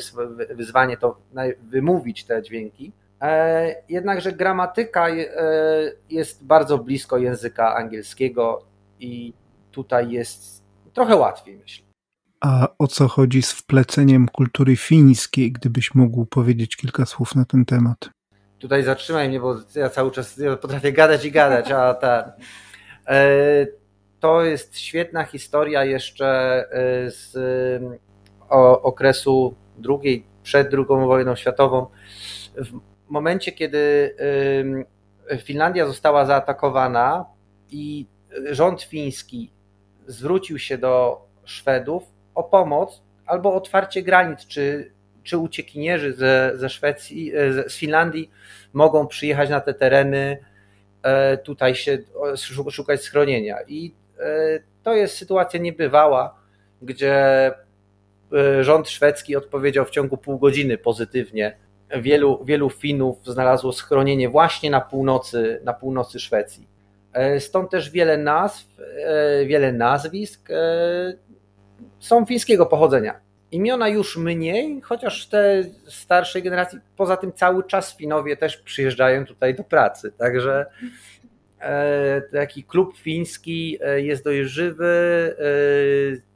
[0.55, 1.17] wyzwanie to
[1.61, 2.91] wymówić te dźwięki.
[3.21, 5.25] E, jednakże gramatyka e,
[6.09, 8.63] jest bardzo blisko języka angielskiego
[8.99, 9.33] i
[9.71, 11.92] tutaj jest trochę łatwiej, myślę.
[12.45, 17.65] A o co chodzi z wpleceniem kultury fińskiej, gdybyś mógł powiedzieć kilka słów na ten
[17.65, 18.09] temat?
[18.63, 22.31] tutaj zatrzymaj mnie, bo ja cały czas potrafię gadać i gadać, a ten.
[23.07, 23.67] E,
[24.19, 26.25] to jest świetna historia jeszcze
[26.71, 27.33] e, z
[28.83, 31.87] okresu drugiej, przed II wojną światową.
[33.09, 34.15] momencie, kiedy
[35.43, 37.25] Finlandia została zaatakowana
[37.71, 38.05] i
[38.51, 39.51] rząd fiński
[40.07, 44.91] zwrócił się do Szwedów o pomoc albo otwarcie granic, czy,
[45.23, 48.31] czy uciekinierzy ze, ze Szwecji, e, z Finlandii
[48.73, 50.37] mogą przyjechać na te tereny,
[51.03, 51.97] e, tutaj się
[52.71, 53.57] szukać schronienia.
[53.67, 54.23] I e,
[54.83, 56.35] to jest sytuacja niebywała,
[56.81, 57.51] gdzie
[58.61, 61.57] rząd szwedzki odpowiedział w ciągu pół godziny pozytywnie.
[62.01, 66.67] Wielu, wielu Finów znalazło schronienie właśnie na północy, na północy Szwecji.
[67.39, 68.67] Stąd też wiele nazw,
[69.45, 70.49] wiele nazwisk
[71.99, 73.19] są fińskiego pochodzenia.
[73.51, 79.55] Imiona już mniej, chociaż te starszej generacji, poza tym cały czas Finowie też przyjeżdżają tutaj
[79.55, 80.65] do pracy, także
[81.59, 85.35] e, taki klub fiński e, jest dość żywy.
[85.39, 86.33] E,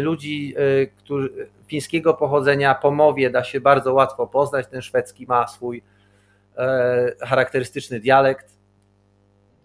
[0.00, 0.54] ludzi
[0.98, 4.66] którzy, fińskiego pochodzenia po mowie da się bardzo łatwo poznać.
[4.66, 5.82] Ten szwedzki ma swój
[7.20, 8.56] charakterystyczny dialekt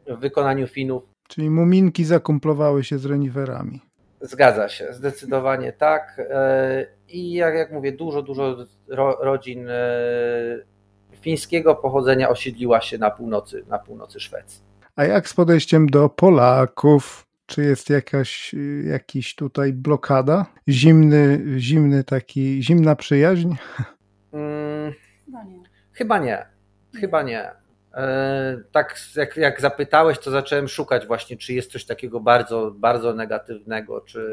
[0.08, 1.04] w wykonaniu Finów.
[1.28, 3.82] Czyli muminki zakumplowały się z reniferami.
[4.26, 6.22] Zgadza się, zdecydowanie tak.
[6.30, 8.68] E, I jak, jak mówię, dużo, dużo
[9.22, 9.76] rodzin e,
[11.22, 14.62] fińskiego pochodzenia osiedliła się na północy, na północy Szwecji.
[14.96, 17.26] A jak z podejściem do Polaków?
[17.46, 20.46] Czy jest jakaś jakiś tutaj blokada?
[20.70, 23.54] Zimny, zimny taki, zimna przyjaźń?
[24.32, 24.94] Hmm,
[25.94, 26.46] chyba nie.
[26.94, 27.52] Chyba nie.
[27.96, 33.14] E, tak jak, jak zapytałeś, to zacząłem szukać właśnie, czy jest coś takiego bardzo, bardzo
[33.14, 34.32] negatywnego, czy...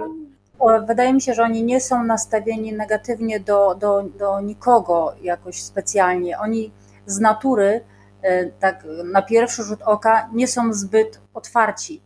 [0.87, 6.39] Wydaje mi się, że oni nie są nastawieni negatywnie do, do, do nikogo jakoś specjalnie.
[6.39, 6.73] Oni
[7.07, 7.85] z natury,
[8.23, 12.03] e, tak na pierwszy rzut oka, nie są zbyt otwarci.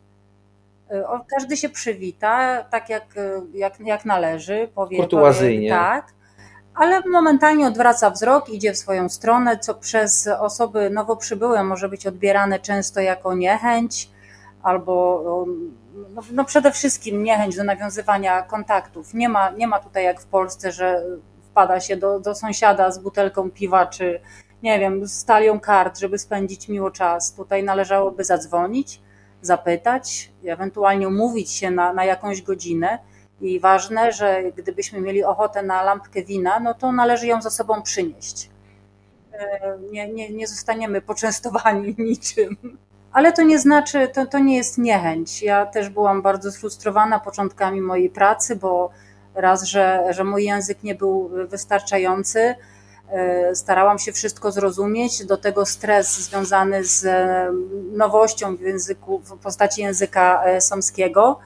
[0.90, 1.04] E,
[1.36, 3.04] każdy się przywita, tak jak,
[3.54, 5.70] jak, jak należy, powie, Kurtuazyjnie.
[5.70, 6.15] tak
[6.76, 12.06] ale momentalnie odwraca wzrok, idzie w swoją stronę, co przez osoby nowo przybyłe może być
[12.06, 14.10] odbierane często jako niechęć
[14.62, 15.24] albo
[16.14, 19.14] no, no przede wszystkim niechęć do nawiązywania kontaktów.
[19.14, 21.04] Nie ma, nie ma tutaj jak w Polsce, że
[21.50, 24.20] wpada się do, do sąsiada z butelką piwa czy
[24.62, 27.34] nie wiem, z talią kart, żeby spędzić miło czas.
[27.34, 29.00] Tutaj należałoby zadzwonić,
[29.42, 32.98] zapytać, ewentualnie umówić się na, na jakąś godzinę
[33.40, 37.82] i ważne, że gdybyśmy mieli ochotę na lampkę wina, no to należy ją za sobą
[37.82, 38.50] przynieść.
[39.32, 42.56] E, nie, nie, nie zostaniemy poczęstowani niczym.
[43.12, 45.42] Ale to nie znaczy, to, to nie jest niechęć.
[45.42, 48.90] Ja też byłam bardzo sfrustrowana początkami mojej pracy, bo
[49.34, 52.54] raz, że, że mój język nie był wystarczający,
[53.08, 57.52] e, starałam się wszystko zrozumieć, do tego stres związany z e,
[57.92, 61.40] nowością w języku, w postaci języka somskiego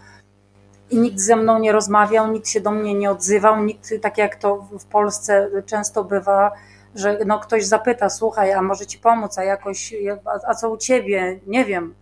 [0.90, 4.36] i nikt ze mną nie rozmawiał, nikt się do mnie nie odzywał, nikt, tak jak
[4.36, 6.52] to w Polsce często bywa,
[6.94, 10.76] że no ktoś zapyta, słuchaj, a może ci pomóc, a jakoś, a, a co u
[10.76, 11.94] ciebie, nie wiem.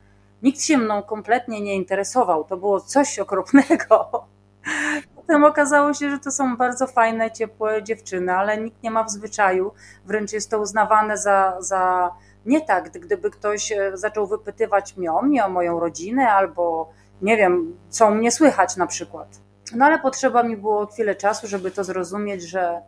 [0.42, 4.10] Nikt się mną kompletnie nie interesował, to było coś okropnego.
[5.16, 9.10] Potem okazało się, że to są bardzo fajne, ciepłe dziewczyny, ale nikt nie ma w
[9.10, 9.72] zwyczaju,
[10.06, 12.10] wręcz jest to uznawane za, za
[12.46, 16.90] nie tak, gdyby ktoś e, zaczął wypytywać mnie o mnie, o moją rodzinę albo
[17.22, 19.40] nie wiem, co mnie słychać na przykład.
[19.76, 22.80] No ale potrzeba mi było chwilę czasu, żeby to zrozumieć, że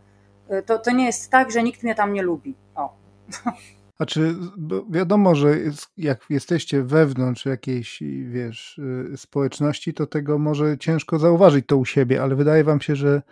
[0.53, 2.55] y, to, to nie jest tak, że nikt mnie tam nie lubi.
[2.75, 2.97] O.
[3.99, 4.35] A czy
[4.91, 5.57] wiadomo, że
[5.97, 8.79] jak jesteście wewnątrz jakiejś, wiesz,
[9.13, 13.23] y, społeczności, to tego może ciężko zauważyć to u siebie, ale wydaje wam się, że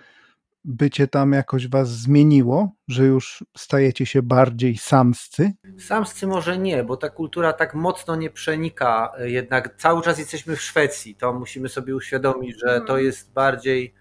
[0.65, 5.53] bycie tam jakoś was zmieniło, że już stajecie się bardziej samscy?
[5.79, 9.13] Samscy może nie, bo ta kultura tak mocno nie przenika.
[9.19, 11.15] Jednak cały czas jesteśmy w Szwecji.
[11.15, 13.05] To musimy sobie uświadomić, że to mhm.
[13.05, 13.95] jest bardziej,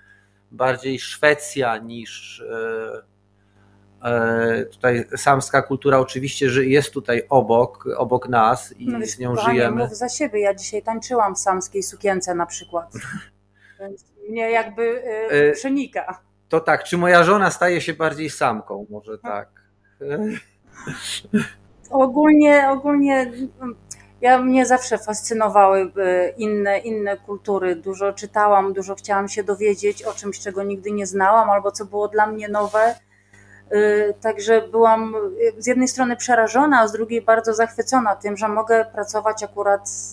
[0.51, 2.41] bardziej Szwecja niż
[4.01, 9.35] e, e, tutaj samska kultura oczywiście jest tutaj obok, obok nas i no z nią
[9.35, 9.83] żyjemy.
[9.83, 10.39] Mów za siebie.
[10.39, 12.93] Ja dzisiaj tańczyłam w samskiej sukience na przykład.
[13.79, 16.26] Więc mnie jakby e, przenika.
[16.49, 18.85] To tak, czy moja żona staje się bardziej samką?
[18.89, 19.49] Może tak.
[21.89, 23.31] Ogólnie, ogólnie
[24.21, 25.91] ja mnie zawsze fascynowały
[26.37, 27.75] inne, inne kultury.
[27.75, 32.07] Dużo czytałam, dużo chciałam się dowiedzieć o czymś, czego nigdy nie znałam, albo co było
[32.07, 32.95] dla mnie nowe.
[33.73, 35.15] Y, także byłam
[35.57, 40.11] z jednej strony przerażona, a z drugiej bardzo zachwycona tym, że mogę pracować akurat z,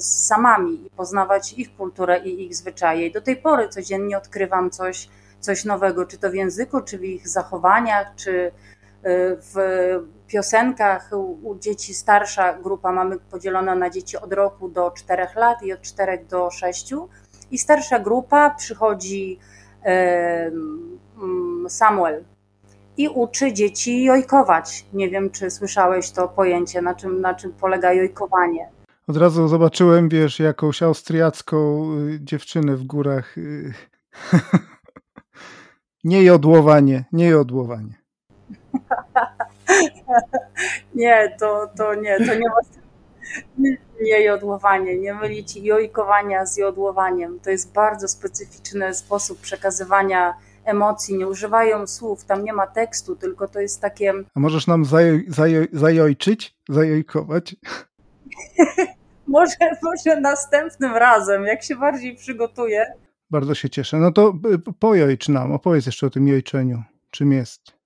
[0.00, 3.06] z samami i poznawać ich kulturę i ich zwyczaje.
[3.06, 5.08] I do tej pory codziennie odkrywam coś
[5.40, 8.50] coś nowego, czy to w języku, czy w ich zachowaniach, czy y,
[9.40, 9.54] w
[10.26, 11.10] piosenkach
[11.42, 15.80] u dzieci starsza grupa mamy podzielona na dzieci od roku do 4 lat i od
[15.80, 16.94] 4 do 6
[17.50, 19.38] i starsza grupa przychodzi
[21.68, 22.24] Samuel
[22.96, 24.86] i uczy dzieci jojkować.
[24.92, 28.68] Nie wiem, czy słyszałeś to pojęcie, na czym, na czym polega jojkowanie.
[29.08, 33.34] Od razu zobaczyłem, wiesz, jakąś austriacką y, dziewczynę w górach.
[36.08, 37.94] Nie jodłowanie, nie jodłowanie.
[40.94, 42.60] nie, to, to nie, to nie ma
[44.00, 47.40] nie jodłowanie, nie mylić jojkowania z jodłowaniem.
[47.40, 53.48] To jest bardzo specyficzny sposób przekazywania emocji, nie używają słów, tam nie ma tekstu, tylko
[53.48, 54.12] to jest takie...
[54.34, 57.56] A możesz nam zajoj, zajoj, zajojczyć, zajojkować?
[59.26, 62.92] może, może następnym razem, jak się bardziej przygotuję.
[63.30, 63.96] Bardzo się cieszę.
[63.96, 64.34] No to
[64.68, 66.82] y, pojojcz nam, opowiedz jeszcze o tym jojczeniu.
[67.10, 67.78] Czym jest?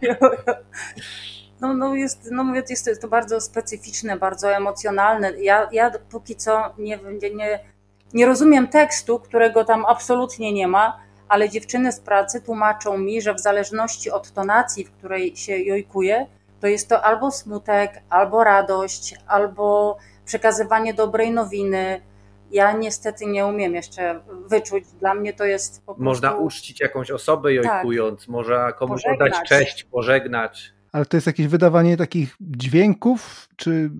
[1.60, 5.32] no, no jest, no mówię, jest to bardzo specyficzne, bardzo emocjonalne.
[5.42, 6.98] Ja, ja póki co nie,
[7.34, 7.60] nie,
[8.14, 13.34] nie rozumiem tekstu, którego tam absolutnie nie ma, ale dziewczyny z pracy tłumaczą mi, że
[13.34, 16.26] w zależności od tonacji, w której się jojkuje,
[16.60, 22.00] to jest to albo smutek, albo radość, albo przekazywanie dobrej nowiny.
[22.50, 24.84] Ja niestety nie umiem jeszcze wyczuć.
[25.00, 26.04] Dla mnie to jest po prostu...
[26.04, 28.28] Można uczcić jakąś osobę jojkując, tak.
[28.28, 29.32] można komuś pożegnać.
[29.32, 30.72] oddać cześć, pożegnać.
[30.92, 33.90] Ale to jest jakieś wydawanie takich dźwięków, czy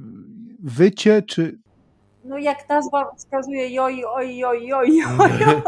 [0.62, 1.58] wycie, czy...
[2.24, 5.62] No jak nazwa wskazuje joj, oj, joj, joj, joj.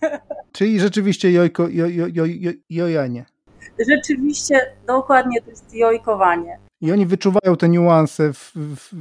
[0.52, 3.24] Czyli rzeczywiście jojko, jo, jo, jo, jo, jojanie.
[3.90, 6.58] Rzeczywiście, dokładnie to jest jojkowanie.
[6.80, 8.94] I oni wyczuwają te niuanse w, w,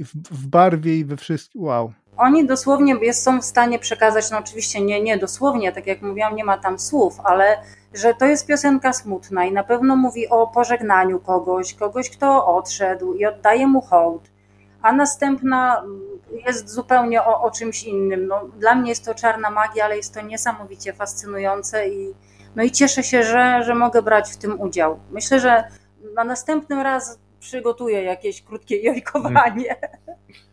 [0.00, 1.62] w, w barwie i we wszystkim.
[1.62, 1.92] Wow.
[2.18, 6.44] Oni dosłownie są w stanie przekazać, no oczywiście nie, nie dosłownie, tak jak mówiłam, nie
[6.44, 7.58] ma tam słów, ale
[7.94, 13.14] że to jest piosenka smutna i na pewno mówi o pożegnaniu kogoś, kogoś, kto odszedł
[13.14, 14.30] i oddaje mu hołd,
[14.82, 15.84] a następna
[16.46, 18.26] jest zupełnie o, o czymś innym.
[18.26, 22.14] No, dla mnie jest to czarna magia, ale jest to niesamowicie fascynujące i,
[22.56, 24.98] no i cieszę się, że, że mogę brać w tym udział.
[25.10, 25.64] Myślę, że
[26.14, 29.76] na następny raz przygotuję jakieś krótkie jojkowanie.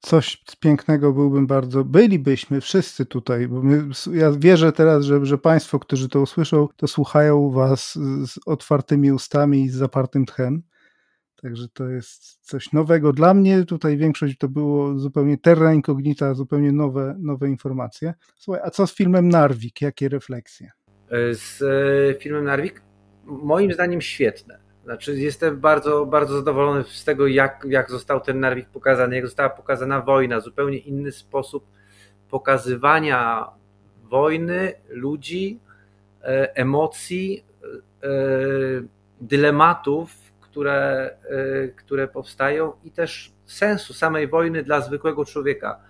[0.00, 5.78] Coś pięknego byłbym bardzo, bylibyśmy wszyscy tutaj, bo my, ja wierzę teraz, że, że Państwo,
[5.78, 7.94] którzy to usłyszą, to słuchają Was
[8.26, 10.62] z otwartymi ustami i z zapartym tchem.
[11.42, 13.64] Także to jest coś nowego dla mnie.
[13.64, 18.14] Tutaj większość to było zupełnie terra incognita, zupełnie nowe, nowe informacje.
[18.36, 19.80] Słuchaj, a co z filmem Narwik?
[19.80, 20.70] Jakie refleksje?
[21.32, 22.82] Z e, filmem Narwik?
[23.24, 24.67] Moim zdaniem świetne.
[24.88, 29.50] Znaczy jestem bardzo, bardzo zadowolony z tego, jak, jak został ten Narwik pokazany, jak została
[29.50, 31.64] pokazana wojna, zupełnie inny sposób
[32.30, 33.46] pokazywania
[34.04, 35.58] wojny, ludzi,
[36.22, 37.44] e, emocji,
[38.02, 38.08] e,
[39.20, 45.80] dylematów, które, e, które powstają i też sensu samej wojny dla zwykłego człowieka.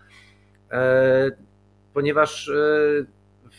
[1.95, 2.51] Ponieważ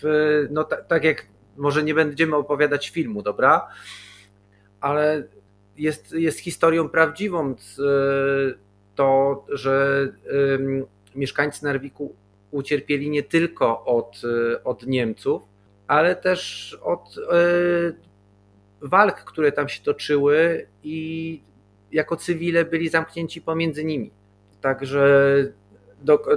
[0.02, 1.25] w, no, tak jak
[1.58, 3.67] może nie będziemy opowiadać filmu, dobra?
[4.82, 5.24] Ale
[5.78, 7.56] jest, jest historią prawdziwą
[8.96, 10.08] to, że
[11.15, 12.15] mieszkańcy Narwiku
[12.52, 14.22] ucierpieli nie tylko od,
[14.63, 15.42] od Niemców,
[15.88, 17.38] ale też od e,
[18.82, 21.42] walk, które tam się toczyły i
[21.92, 24.12] jako cywile byli zamknięci pomiędzy nimi.
[24.62, 25.28] Także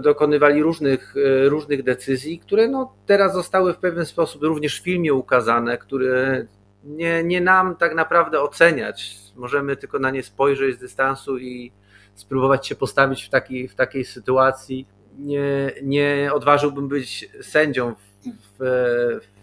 [0.00, 5.14] dokonywali różnych, e, różnych decyzji, które no teraz zostały w pewien sposób również w filmie
[5.14, 6.46] ukazane, które
[6.84, 9.16] nie, nie nam tak naprawdę oceniać.
[9.36, 11.72] Możemy tylko na nie spojrzeć z dystansu i
[12.14, 14.88] spróbować się postawić w takiej, w takiej sytuacji.
[15.18, 18.58] Nie, nie odważyłbym być sędzią w,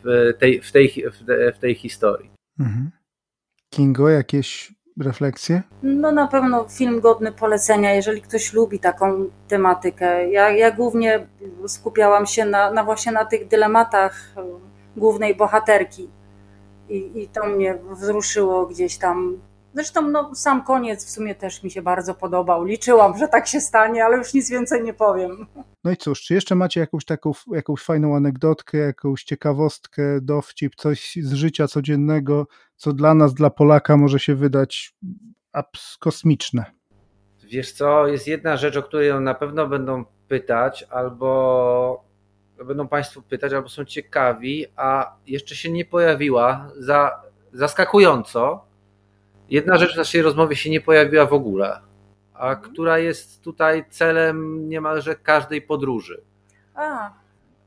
[0.04, 1.06] w, tej, w, tej,
[1.56, 2.32] w tej historii.
[2.60, 2.92] Mhm.
[3.70, 5.62] Kingo, jakieś refleksje?
[5.84, 10.30] No na pewno film godny polecenia, jeżeli ktoś lubi taką tematykę.
[10.30, 11.28] Ja, ja głównie
[11.68, 14.36] skupiałam się na, na właśnie na tych dylematach
[14.98, 16.10] głównej bohaterki
[16.90, 19.42] i, i to mnie wzruszyło gdzieś tam.
[19.74, 22.64] Zresztą no, sam koniec w sumie też mi się bardzo podobał.
[22.64, 25.48] Liczyłam, że tak się stanie, ale już nic więcej nie powiem.
[25.84, 31.16] No i cóż, czy jeszcze macie jakąś taką jakąś fajną anegdotkę, jakąś ciekawostkę, dowcip, coś
[31.22, 34.94] z życia codziennego, co dla nas, dla Polaka może się wydać
[36.00, 36.66] kosmiczne?
[37.44, 42.09] Wiesz co, jest jedna rzecz, o której na pewno będą pytać, albo
[42.66, 47.22] będą Państwo pytać albo są ciekawi, a jeszcze się nie pojawiła za,
[47.54, 48.66] zaskakująco.
[49.50, 51.82] Jedna rzecz w naszej rozmowie się nie pojawiła w ogóle,
[52.34, 52.72] a mhm.
[52.72, 56.22] która jest tutaj celem niemalże każdej podróży.
[56.76, 57.14] A.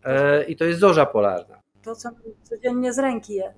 [0.05, 1.61] E, I to jest zorza polarna.
[1.83, 2.11] To, co
[2.43, 3.55] codziennie z ręki je.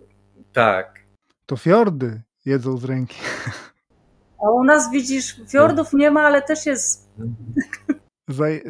[0.52, 1.00] Tak.
[1.46, 3.16] To fiordy jedzą z ręki.
[4.46, 7.08] A u nas widzisz, fiordów nie ma, ale też jest.
[8.28, 8.62] Zaj,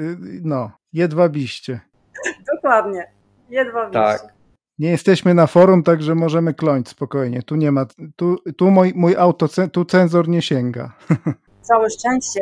[0.43, 1.81] no, jedwabiście.
[2.65, 3.07] Dokładnie.
[3.51, 3.93] Jedwabiście.
[3.93, 4.35] Tak.
[4.79, 7.43] Nie jesteśmy na forum, także możemy kląć spokojnie.
[7.43, 7.87] Tu nie ma,
[8.17, 10.93] tu, tu mój, mój auto, tu cenzor nie sięga.
[11.69, 12.41] Całe szczęście.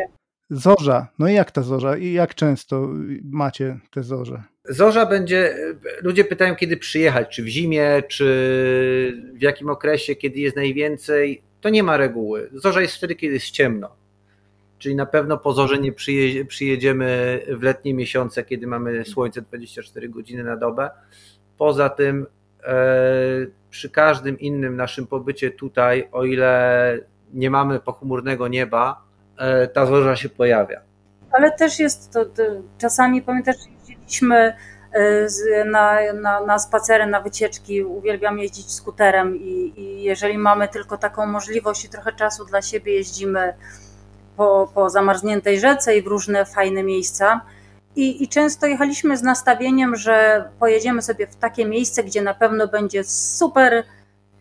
[0.51, 1.09] Zorza.
[1.19, 1.97] No i jak ta zorza?
[1.97, 2.89] I jak często
[3.25, 4.43] macie te zorze?
[4.65, 5.55] Zorza będzie,
[6.03, 11.43] ludzie pytają kiedy przyjechać, czy w zimie, czy w jakim okresie, kiedy jest najwięcej.
[11.61, 12.51] To nie ma reguły.
[12.53, 14.02] Zorza jest wtedy, kiedy jest ciemno.
[14.83, 15.93] Czyli na pewno po nie
[16.49, 20.91] przyjedziemy w letnie miesiące, kiedy mamy słońce 24 godziny na dobę.
[21.59, 22.27] Poza tym
[22.65, 22.75] e,
[23.71, 26.99] przy każdym innym naszym pobycie tutaj, o ile
[27.33, 29.03] nie mamy pochmurnego nieba,
[29.39, 30.81] e, ta zorza się pojawia.
[31.33, 32.25] Ale też jest to,
[32.79, 34.57] czasami pamiętasz, jeździliśmy
[34.93, 40.99] e, na, na, na spacery, na wycieczki, uwielbiam jeździć skuterem i, i jeżeli mamy tylko
[40.99, 43.55] taką możliwość i trochę czasu dla siebie jeździmy
[44.37, 47.41] po, po zamarzniętej rzece i w różne fajne miejsca,
[47.97, 52.69] i, I, często jechaliśmy z nastawieniem, że pojedziemy sobie w takie miejsce, gdzie na pewno
[52.69, 53.85] będzie super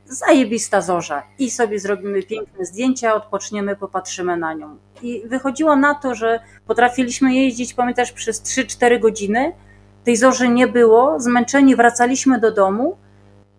[0.06, 4.78] zajebista zorza i sobie zrobimy piękne zdjęcia, odpoczniemy, popatrzymy na nią.
[5.02, 9.54] I wychodziło na to, że potrafiliśmy jeździć, pamiętasz, przez 3-4 godziny.
[10.04, 12.98] Tej zorzy nie było, zmęczeni wracaliśmy do domu.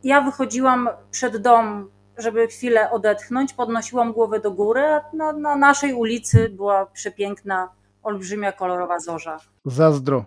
[0.04, 5.94] Ja wychodziłam przed dom, żeby chwilę odetchnąć, podnosiłam głowę do góry, a na, na naszej
[5.94, 7.68] ulicy była przepiękna
[8.02, 9.38] olbrzymia kolorowa zorza.
[9.64, 10.24] Zazdro.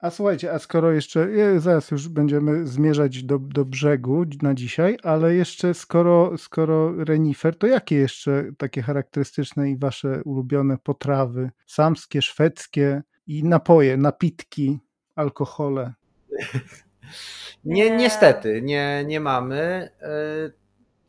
[0.00, 5.34] A słuchajcie, a skoro jeszcze, zaraz już będziemy zmierzać do, do brzegu na dzisiaj, ale
[5.34, 13.02] jeszcze skoro, skoro renifer, to jakie jeszcze takie charakterystyczne i wasze ulubione potrawy, samskie, szwedzkie
[13.26, 14.78] i napoje, napitki,
[15.14, 15.94] alkohole?
[17.64, 19.90] Nie, niestety, nie, nie mamy.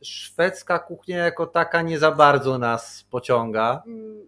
[0.01, 3.83] Szwedzka kuchnia jako taka nie za bardzo nas pociąga.
[3.87, 4.25] Mm,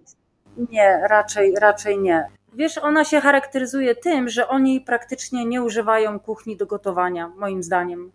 [0.69, 2.27] nie, raczej, raczej nie.
[2.53, 8.11] Wiesz, ona się charakteryzuje tym, że oni praktycznie nie używają kuchni do gotowania, moim zdaniem.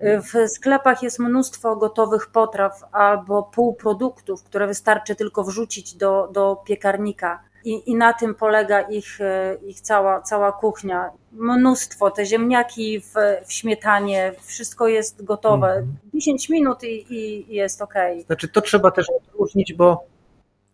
[0.00, 7.42] W sklepach jest mnóstwo gotowych potraw albo półproduktów, które wystarczy tylko wrzucić do, do piekarnika.
[7.64, 9.18] I, I na tym polega ich,
[9.66, 11.10] ich cała, cała kuchnia.
[11.32, 13.14] Mnóstwo, te ziemniaki w,
[13.46, 15.72] w śmietanie, wszystko jest gotowe.
[15.72, 15.96] Mm.
[16.14, 17.94] 10 minut i, i jest ok.
[18.26, 20.06] Znaczy, to trzeba też odróżnić, bo,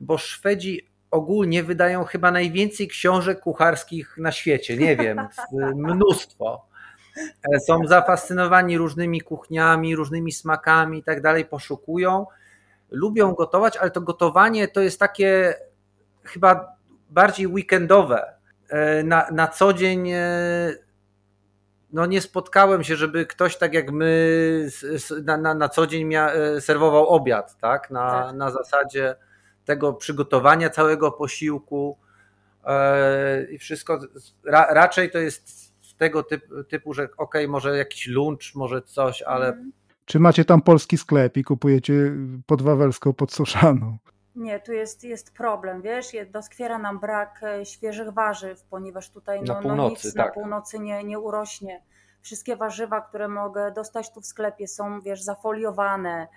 [0.00, 4.76] bo Szwedzi ogólnie wydają chyba najwięcej książek kucharskich na świecie.
[4.76, 5.28] Nie wiem,
[5.74, 6.66] mnóstwo.
[7.54, 12.26] E, są zafascynowani różnymi kuchniami, różnymi smakami i tak dalej, poszukują.
[12.90, 15.54] Lubią gotować, ale to gotowanie to jest takie
[16.22, 16.79] chyba
[17.10, 18.34] bardziej weekendowe.
[18.68, 20.20] E, na, na co dzień e,
[21.92, 24.68] no nie spotkałem się, żeby ktoś tak jak my
[25.24, 26.30] na, na, na co dzień mia,
[26.60, 27.90] serwował obiad, tak?
[27.90, 28.36] Na, tak.
[28.36, 29.16] na zasadzie
[29.64, 31.98] tego przygotowania całego posiłku
[32.64, 34.00] e, i wszystko.
[34.44, 39.48] Ra, raczej to jest tego typu, typu że ok, może jakiś lunch, może coś, ale.
[39.48, 39.72] Mhm.
[40.04, 43.98] Czy macie tam polski sklep i kupujecie podwawelską podsuszaną?
[44.36, 49.54] Nie, tu jest, jest problem, wiesz, doskwiera nam brak e, świeżych warzyw, ponieważ tutaj no,
[49.54, 50.26] północy, no nic tak.
[50.26, 51.82] na północy nie, nie urośnie.
[52.22, 56.28] Wszystkie warzywa, które mogę dostać tu w sklepie są, wiesz, zafoliowane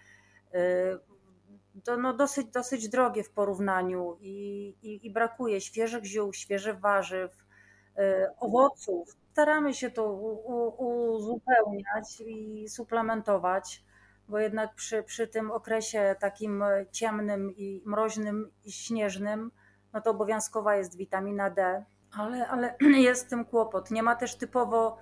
[1.83, 7.31] to no dosyć, dosyć drogie w porównaniu i, i, i brakuje świeżych ziół, świeżych warzyw,
[7.97, 8.01] y,
[8.39, 9.17] owoców.
[9.31, 10.13] Staramy się to
[10.77, 13.83] uzupełniać i suplementować,
[14.27, 19.51] bo jednak przy, przy tym okresie takim ciemnym i mroźnym i śnieżnym,
[19.93, 21.85] no to obowiązkowa jest witamina D,
[22.17, 22.75] ale, ale
[23.09, 23.91] jest z tym kłopot.
[23.91, 24.97] Nie ma też typowo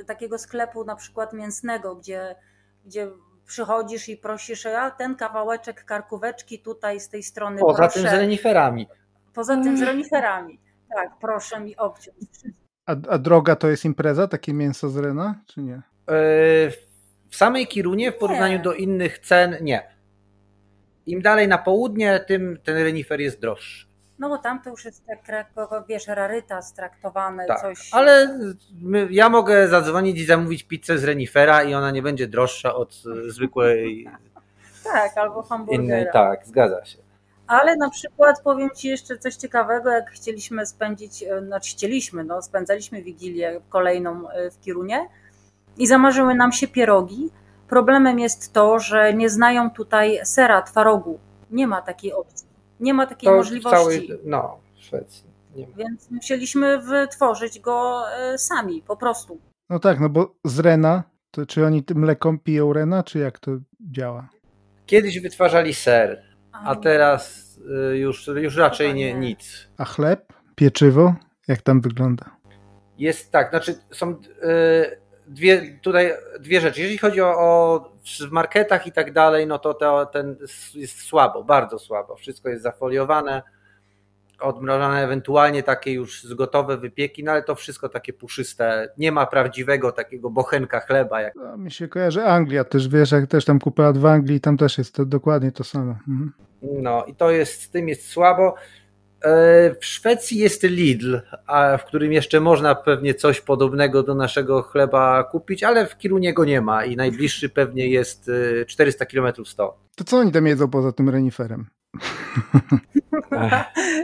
[0.00, 2.36] y, takiego sklepu na przykład mięsnego, gdzie,
[2.84, 3.10] gdzie
[3.46, 7.60] przychodzisz i prosisz, a ten kawałeczek karkóweczki tutaj z tej strony.
[7.60, 8.00] Poza proszę.
[8.00, 8.88] tym z reniferami.
[9.34, 10.60] Poza tym z reniferami.
[10.94, 12.16] Tak, proszę mi obciąć.
[12.86, 15.82] A, a droga to jest impreza, takie mięso z rena, czy nie?
[16.08, 16.70] E,
[17.30, 18.62] w samej Kirunie w porównaniu nie.
[18.62, 19.96] do innych cen nie.
[21.06, 23.86] Im dalej na południe, tym ten renifer jest droższy.
[24.18, 25.46] No bo tam to już jest tak,
[25.88, 27.88] wiesz, rarytas traktowany, tak, coś.
[27.92, 28.38] Ale
[28.82, 32.94] my, ja mogę zadzwonić i zamówić pizzę z renifera i ona nie będzie droższa od
[33.28, 34.08] zwykłej.
[34.92, 35.84] tak, albo hamburgera.
[35.84, 36.98] Innej, tak, zgadza się.
[37.46, 42.42] Ale na przykład powiem Ci jeszcze coś ciekawego, jak chcieliśmy spędzić, e, znaczy chcieliśmy, no,
[42.42, 45.08] spędzaliśmy Wigilię kolejną e, w Kirunie
[45.78, 47.30] i zamarzyły nam się pierogi.
[47.68, 51.18] Problemem jest to, że nie znają tutaj sera, twarogu.
[51.50, 52.46] Nie ma takiej opcji.
[52.80, 53.78] Nie ma takiej to możliwości.
[53.78, 55.26] Całej, no, w Szwecji.
[55.76, 59.38] Więc musieliśmy wytworzyć go e, sami, po prostu.
[59.70, 63.38] No tak, no bo z Rena, to czy oni tym mleką piją Rena, czy jak
[63.38, 63.50] to
[63.80, 64.28] działa?
[64.86, 66.22] Kiedyś wytwarzali ser,
[66.52, 67.54] a teraz
[67.90, 69.68] e, już, już raczej nie, nic.
[69.78, 71.14] A chleb, pieczywo,
[71.48, 72.36] jak tam wygląda?
[72.98, 74.16] Jest tak, znaczy są, yy,
[75.26, 76.80] dwie, tutaj dwie rzeczy.
[76.80, 77.80] Jeżeli chodzi o, o
[78.28, 80.36] w marketach i tak dalej, no to, to ten
[80.74, 82.16] jest słabo, bardzo słabo.
[82.16, 83.42] Wszystko jest zafoliowane,
[84.40, 88.88] odmrażane, ewentualnie takie już z gotowe wypieki, no ale to wszystko takie puszyste.
[88.98, 91.20] Nie ma prawdziwego takiego bochenka chleba.
[91.20, 91.34] Jak...
[91.56, 94.94] Mi się kojarzy Anglia też, wiesz, jak też tam kupę w Anglii, tam też jest
[94.94, 95.90] to dokładnie to samo.
[96.08, 96.32] Mhm.
[96.62, 98.54] No i to jest, z tym jest słabo.
[99.26, 101.18] E, w Szwecji jest Lidl,
[101.78, 106.44] w którym jeszcze można pewnie coś podobnego do naszego chleba kupić, ale w Kirunie go
[106.44, 108.30] nie ma i najbliższy pewnie jest
[108.66, 109.74] 400 km stąd.
[109.96, 111.66] To co oni tam jedzą poza tym reniferem?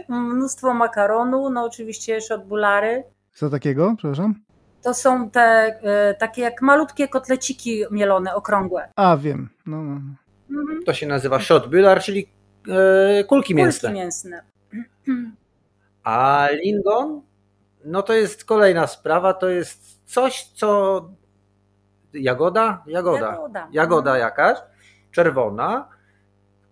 [0.08, 3.04] Mnóstwo makaronu, no oczywiście bulary.
[3.32, 4.34] Co takiego, przepraszam?
[4.82, 8.88] To są te e, takie jak malutkie kotleciki mielone, okrągłe.
[8.96, 9.48] A, wiem.
[9.66, 10.00] No, no.
[10.48, 10.60] no.
[10.60, 10.84] Mhm.
[10.84, 12.28] To się nazywa shotbülar, czyli
[12.68, 13.88] e, kulki mięsne.
[13.88, 14.52] Kulki mięsne.
[16.02, 17.22] A lingon?
[17.84, 21.00] No to jest kolejna sprawa, to jest coś, co
[22.12, 22.82] jagoda?
[22.86, 23.26] Jagoda.
[23.26, 24.20] Jagoda, jagoda mhm.
[24.20, 24.58] jakaś,
[25.10, 25.88] czerwona,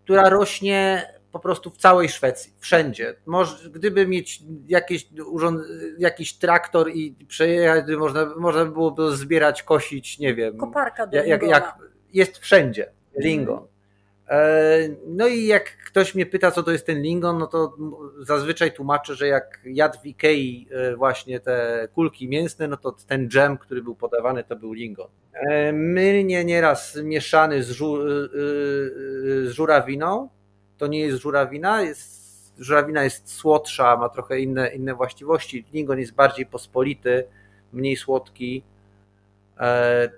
[0.05, 3.15] która rośnie po prostu w całej Szwecji, wszędzie.
[3.27, 5.61] Może, gdyby mieć jakieś urząd,
[5.99, 10.57] jakiś traktor i przejechać, można, można by było zbierać, kosić, nie wiem.
[10.57, 11.75] Koparka do jak, jak
[12.13, 13.70] Jest wszędzie lingon.
[14.31, 17.77] E, no i jak ktoś mnie pyta, co to jest ten lingon, no to
[18.21, 23.29] zazwyczaj tłumaczę, że jak jadł w Ikei e, właśnie te kulki mięsne, no to ten
[23.29, 25.09] dżem, który był podawany, to był lingon.
[25.33, 27.97] E, Mylnie nieraz mieszany z, żu
[29.45, 30.29] z żurawiną.
[30.79, 35.65] To nie jest żurawina, jest, żurawina jest słodsza, ma trochę inne, inne właściwości.
[35.73, 37.25] Lingon jest bardziej pospolity,
[37.73, 38.63] mniej słodki,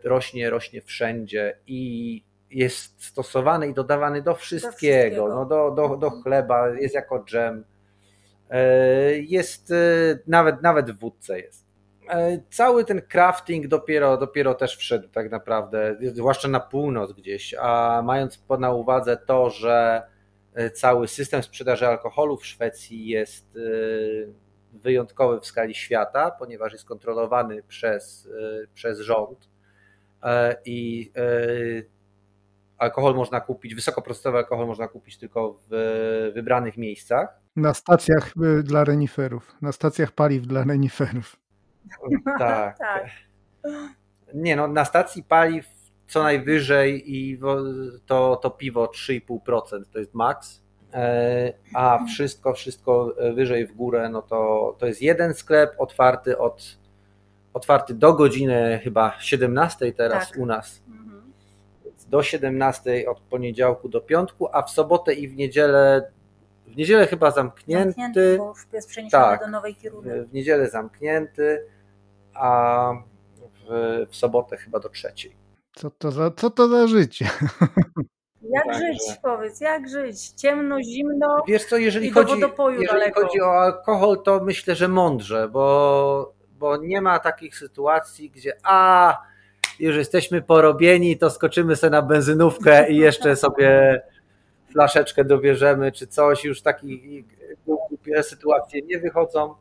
[0.05, 5.29] rośnie, rośnie wszędzie i jest stosowany i dodawany do wszystkiego, do, wszystkiego.
[5.29, 7.65] No do, do, do chleba, jest jako dżem,
[8.51, 9.75] e, jest e,
[10.27, 11.67] nawet, nawet w wódce jest.
[12.09, 18.03] E, cały ten crafting dopiero, dopiero też wszedł tak naprawdę, zwłaszcza na północ gdzieś, a
[18.05, 20.03] mając na uwadze to, że
[20.75, 23.59] cały system sprzedaży alkoholu w Szwecji jest
[24.73, 28.29] wyjątkowy w skali świata, ponieważ jest kontrolowany przez,
[28.75, 29.49] przez rząd
[30.65, 31.13] i
[32.79, 37.41] alkohol można kupić, wysokoprocentowy alkohol można kupić tylko w wybranych miejscach.
[37.57, 41.37] Na stacjach y, dla reniferów, na stacjach paliw dla reniferów.
[42.39, 42.79] Tak.
[42.79, 43.07] tak.
[44.35, 45.67] Nie no, na stacji paliw
[46.07, 47.41] co najwyżej i
[48.07, 50.63] to, to piwo 3,5% to jest maks,
[50.95, 56.83] e, a wszystko, wszystko wyżej w górę, no to, to jest jeden sklep otwarty od
[57.55, 60.39] otwarty do godziny chyba 17 teraz tak.
[60.39, 60.83] u nas
[62.13, 66.13] do 17 od poniedziałku do piątku, a w sobotę i w niedzielę
[66.67, 67.85] w niedzielę chyba zamknięty.
[67.85, 69.77] Zamknięty, bo już jest przeniesiony tak, do nowej.
[70.29, 71.67] W niedzielę zamknięty,
[72.35, 72.93] a
[73.39, 75.37] w, w sobotę chyba do trzeciej.
[75.75, 77.29] Co to za, co to za życie?
[78.43, 78.81] Jak Także...
[78.81, 80.29] żyć, powiedz, jak żyć?
[80.29, 81.45] Ciemno, zimno.
[81.49, 82.33] Wiesz co, jeżeli, chodzi,
[82.79, 88.57] jeżeli chodzi o alkohol, to myślę, że mądrze, bo, bo nie ma takich sytuacji, gdzie
[88.65, 89.32] a
[89.81, 94.03] już jesteśmy porobieni, to skoczymy sobie na benzynówkę i jeszcze sobie
[94.73, 96.87] flaszeczkę dobierzemy, czy coś, już takie
[98.23, 99.55] sytuacje nie wychodzą.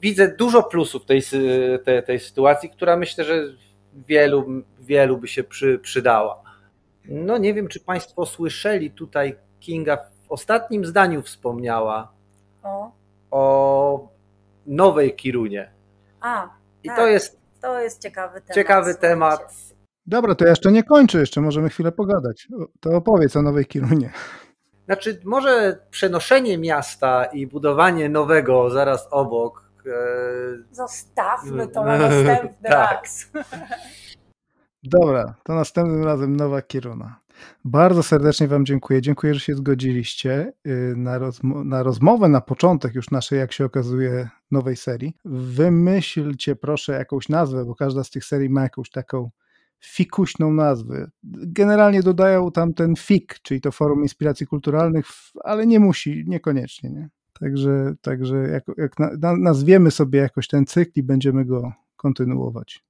[0.00, 1.22] Widzę dużo plusów tej,
[1.84, 3.42] tej, tej sytuacji, która myślę, że
[3.94, 4.46] wielu,
[4.80, 6.42] wielu by się przy, przydała.
[7.04, 12.12] No nie wiem, czy Państwo słyszeli tutaj Kinga w ostatnim zdaniu wspomniała
[12.62, 12.92] o,
[13.30, 14.08] o
[14.66, 15.70] nowej Kirunie.
[16.20, 16.48] A,
[16.82, 16.96] I tak.
[16.96, 18.54] to jest to jest ciekawy temat.
[18.54, 19.54] Ciekawy temat.
[20.06, 22.48] Dobra, to ja jeszcze nie kończę, jeszcze możemy chwilę pogadać.
[22.80, 24.12] To opowiedz o Nowej Kirunie.
[24.84, 29.70] Znaczy, może przenoszenie miasta i budowanie nowego zaraz obok.
[29.86, 29.90] E...
[30.70, 33.02] Zostawmy to na następny tak.
[33.02, 33.30] raz.
[34.82, 37.19] Dobra, to następnym razem Nowa Kiruna.
[37.64, 39.02] Bardzo serdecznie Wam dziękuję.
[39.02, 43.64] Dziękuję, że się zgodziliście y, na, rozmo na rozmowę na początek już naszej, jak się
[43.64, 45.16] okazuje, nowej serii.
[45.24, 49.30] Wymyślcie proszę jakąś nazwę, bo każda z tych serii ma jakąś taką
[49.80, 51.10] fikuśną nazwę.
[51.46, 55.06] Generalnie dodają tam ten FIK, czyli to Forum Inspiracji Kulturalnych,
[55.44, 56.90] ale nie musi, niekoniecznie.
[56.90, 57.08] Nie?
[57.40, 62.84] Także, także jak, jak na, nazwiemy sobie jakoś ten cykl i będziemy go kontynuować.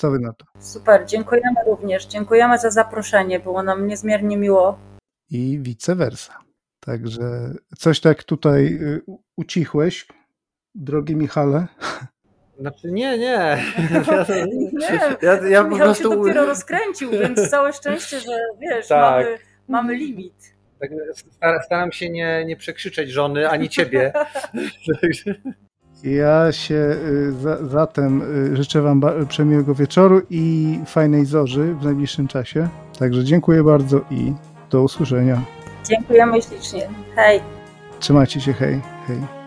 [0.00, 0.44] Co wy na to?
[0.58, 2.06] Super, dziękujemy również.
[2.06, 3.40] Dziękujemy za zaproszenie.
[3.40, 4.78] Było nam niezmiernie miło.
[5.30, 6.38] I vice versa.
[6.80, 9.02] Także coś tak tutaj y,
[9.36, 10.06] ucichłeś,
[10.74, 11.66] drogi Michale.
[12.60, 13.58] Znaczy nie, nie.
[14.72, 16.10] nie, ja, ja po prostu...
[16.10, 19.24] się dopiero rozkręcił, więc całe szczęście, że wiesz, tak.
[19.24, 19.38] mamy,
[19.68, 20.54] mamy limit.
[20.78, 20.90] Tak,
[21.64, 24.12] staram się nie, nie przekrzyczeć żony, ani ciebie.
[26.04, 28.22] Ja się y, za, zatem
[28.52, 32.68] y, życzę Wam przemiłego wieczoru i fajnej zorzy w najbliższym czasie.
[32.98, 34.32] Także dziękuję bardzo i
[34.70, 35.42] do usłyszenia.
[35.84, 36.88] Dziękujemy ślicznie.
[37.16, 37.40] Hej.
[38.00, 39.39] Trzymajcie się, hej, hej.